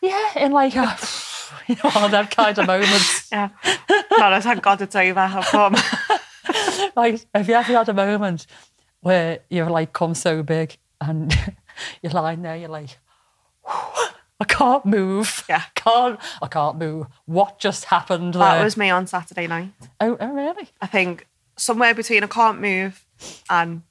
[0.01, 0.97] Yeah, in like, a,
[1.67, 3.29] you know, all them kind of moments.
[3.31, 3.49] Yeah.
[4.17, 5.19] no, thank God it's over.
[5.19, 5.75] I've come.
[6.95, 8.47] like, have you ever had a moment
[9.01, 11.37] where you've like come so big and
[12.01, 12.97] you're lying there, you're like,
[14.39, 15.43] I can't move.
[15.49, 15.63] Yeah.
[15.75, 17.07] Can't, I can't move.
[17.25, 18.41] What just happened there?
[18.41, 19.71] That was me on Saturday night.
[20.01, 20.67] oh, oh, really?
[20.81, 21.25] I think
[21.55, 23.05] somewhere between I can't move
[23.49, 23.83] and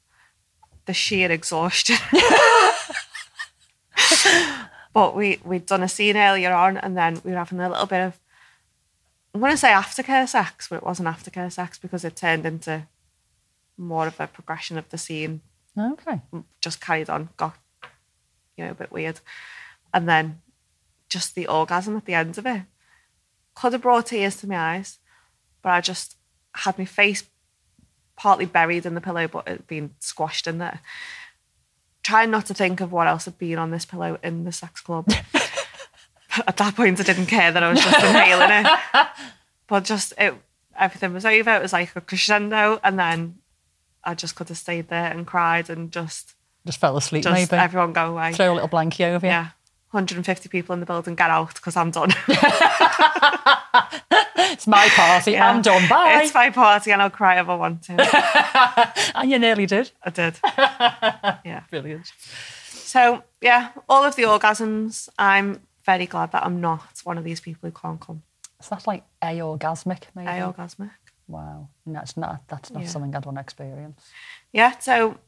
[0.84, 1.96] the sheer exhaustion.
[4.92, 7.86] but we we'd done a scene earlier on, and then we were having a little
[7.86, 8.18] bit of.
[9.34, 12.84] I'm going to say aftercare sex, but it wasn't aftercare sex because it turned into
[13.76, 15.42] more of a progression of the scene.
[15.78, 16.22] Okay.
[16.60, 17.56] Just carried on, got
[18.56, 19.20] you know a bit weird,
[19.96, 20.42] and then
[21.08, 22.62] just the orgasm at the end of it
[23.54, 24.98] could have brought tears to my eyes,
[25.62, 26.16] but I just
[26.54, 27.24] had my face
[28.14, 30.80] partly buried in the pillow, but it being squashed in there.
[32.02, 34.80] Trying not to think of what else had been on this pillow in the sex
[34.82, 35.08] club.
[36.46, 39.06] At that point, I didn't care that I was just inhaling it.
[39.68, 40.34] But just it,
[40.78, 41.56] everything was over.
[41.56, 43.38] It was like a crescendo, and then
[44.04, 46.34] I just could have stayed there and cried and just,
[46.64, 47.60] Just fell asleep, just maybe.
[47.60, 48.32] everyone go away.
[48.32, 49.32] Throw a little blankie over you.
[49.32, 49.48] yeah,
[49.90, 52.10] 150 people in the building, get out because I'm done.
[54.38, 55.32] It's my party.
[55.32, 55.50] Yeah.
[55.50, 55.86] I'm done.
[55.88, 56.20] Bye.
[56.22, 58.92] It's my party, and I'll cry if I want to.
[59.14, 59.90] And you nearly did.
[60.02, 60.38] I did.
[61.44, 61.62] Yeah.
[61.70, 62.12] Brilliant.
[62.68, 65.08] So yeah, all of the orgasms.
[65.18, 68.22] I'm very glad that I'm not one of these people who can't come.
[68.60, 70.28] So that's like aorgasmic, maybe.
[70.28, 70.90] Aorgasmic.
[71.28, 71.68] Wow.
[71.86, 72.42] It's not.
[72.48, 72.88] That's not Yeah.
[72.88, 74.00] something I'd want to experience.
[74.52, 74.78] Yeah.
[74.78, 75.18] So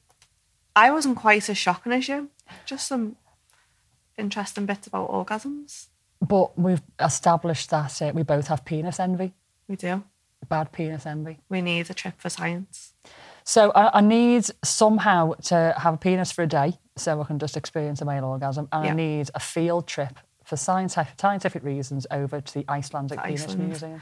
[0.75, 2.31] I wasn't quite as shocking as you.
[2.65, 3.17] Just some
[4.19, 5.87] interesting bits about orgasms.
[6.21, 9.35] But we've established that uh, we both have penis envy,
[9.69, 10.03] We do.
[10.49, 11.39] bad penis envy.
[11.49, 12.93] We need a trip for science.
[13.45, 17.39] So I, I need somehow to have a penis for a day so I can
[17.39, 18.69] just experience a male orgasm.
[18.73, 23.57] And I need a field trip for scientific, scientific reasons over to the Icelandic Penis
[23.57, 24.01] Museum.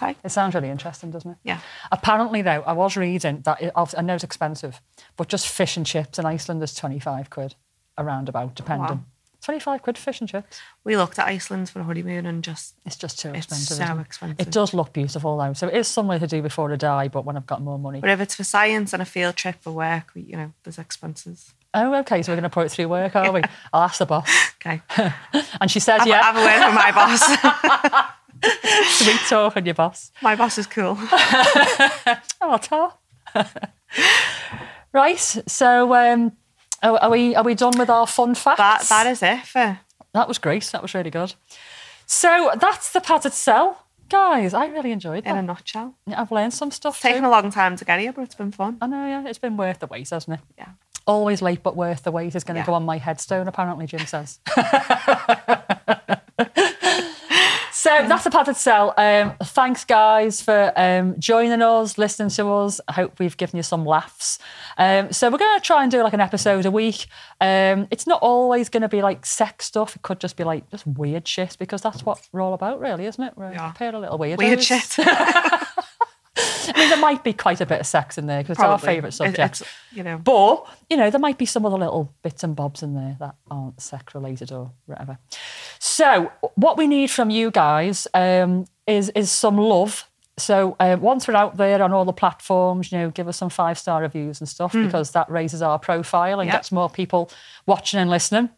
[0.00, 0.16] Okay.
[0.24, 1.36] It sounds really interesting, doesn't it?
[1.44, 1.60] Yeah.
[1.92, 4.80] Apparently, though, I was reading that it, I know it's expensive,
[5.16, 7.54] but just fish and chips in Iceland is 25 quid,
[7.98, 8.88] around about, depending.
[8.88, 9.04] Wow.
[9.42, 10.60] 25 quid fish and chips.
[10.84, 13.76] We looked at Iceland for a honeymoon and just It's just too It's expensive.
[13.86, 14.00] so it?
[14.00, 14.46] expensive.
[14.46, 15.52] It does look beautiful, though.
[15.54, 18.00] So it is somewhere to do before I die, but when I've got more money.
[18.00, 20.78] but if it's for science and a field trip for work, we, you know, there's
[20.78, 21.52] expenses.
[21.72, 22.22] Oh, okay.
[22.22, 23.42] So we're going to put it through work, are we?
[23.72, 24.28] I'll ask the boss.
[24.62, 24.82] Okay.
[25.60, 28.14] And she says, Have, yeah, have a word with my boss.
[28.98, 30.12] sweet talk on your boss.
[30.20, 30.98] my boss is cool.
[32.42, 32.98] Oh, ta.
[34.92, 35.18] right.
[35.18, 36.32] So um,
[36.82, 38.58] are, are we are we done with our fun facts?
[38.58, 39.78] That that is it for
[40.14, 40.64] That was great.
[40.72, 41.34] That was really good.
[42.06, 43.86] So that's the padded cell.
[44.08, 45.94] Guys, I really enjoyed in a nutshell.
[46.12, 48.50] I've learned some stuff It's taken a long time to get here, but it's been
[48.50, 48.76] fun.
[48.80, 50.44] I know, yeah, it's been worth the wait, hasn't it?
[50.58, 50.70] Yeah.
[51.06, 52.66] Always late but worth the wait is going to Yeah.
[52.66, 54.40] go on my headstone, apparently, Jim says.
[57.80, 58.92] so that's the padded cell.
[58.98, 62.78] Um, thanks, guys, for um, joining us, listening to us.
[62.86, 64.38] I hope we've given you some laughs.
[64.76, 67.06] Um, so we're going to try and do like an episode a week.
[67.40, 69.96] Um, it's not always going to be like sex stuff.
[69.96, 73.06] It could just be like just weird shit because that's what we're all about, really,
[73.06, 73.32] isn't it?
[73.34, 73.70] We're Yeah.
[73.70, 74.36] a pair of little weirdos.
[74.38, 74.96] Weird shit.
[76.80, 78.86] Mean, there might be quite a bit of sex in there because it's our Probably.
[78.86, 79.60] favourite subject.
[79.60, 79.62] it's,
[79.92, 82.94] you know, But, you know, there might be some other little bits and bobs in
[82.94, 85.18] there that aren't sex related or whatever.
[85.78, 90.06] So, what we need from you guys um, is is some love.
[90.38, 93.50] So, uh, once we're out there on all the platforms, you know, give us some
[93.50, 96.54] five star reviews and stuff because that raises our profile and Yep.
[96.56, 97.30] gets more people
[97.66, 98.48] watching and listening.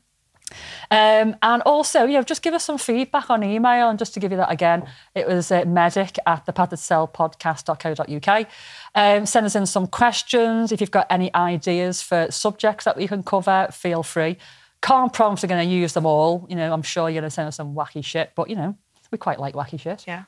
[0.91, 3.89] Um, and also, you know, just give us some feedback on email.
[3.89, 8.47] And just to give you that again, it was uh, medic at the podcast.co.uk.
[8.95, 10.73] Um, send us in some questions.
[10.73, 14.37] If you've got any ideas for subjects that we can cover, feel free.
[14.81, 16.47] Can't promise we're going to use them all.
[16.49, 18.77] You know, I'm sure you're going to send us some wacky shit, but, you know,
[19.13, 20.05] we quite like wacky shit.
[20.07, 20.25] yeah.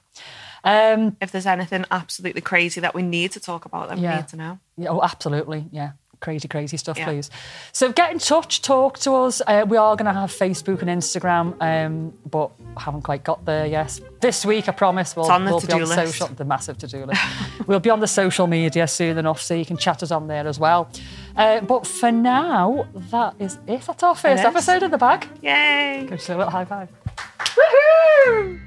[0.62, 4.28] Um, If there's anything absolutely crazy that we need to talk about, then we need
[4.28, 4.58] to know.
[4.76, 5.66] Yeah, oh, absolutely.
[5.72, 5.92] Yeah.
[6.24, 7.04] Crazy, crazy stuff, Yeah.
[7.04, 7.30] please.
[7.72, 9.42] So get in touch, talk to us.
[9.46, 13.66] Uh, we are going to have Facebook and Instagram, um, but haven't quite got there
[13.66, 14.00] yet.
[14.22, 15.94] This week, I promise, we'll, It's on the we'll be on list.
[15.94, 17.20] social, the massive to-do list.
[17.66, 20.46] we'll be on the social media soon enough, so you can chat us on there
[20.48, 20.88] as well.
[21.36, 23.82] Uh, but for now, that is it.
[23.82, 24.46] That's our first is.
[24.46, 25.28] episode of the bag.
[25.42, 26.06] Yay!
[26.08, 26.88] Go to a little high five.
[28.26, 28.60] Woohoo!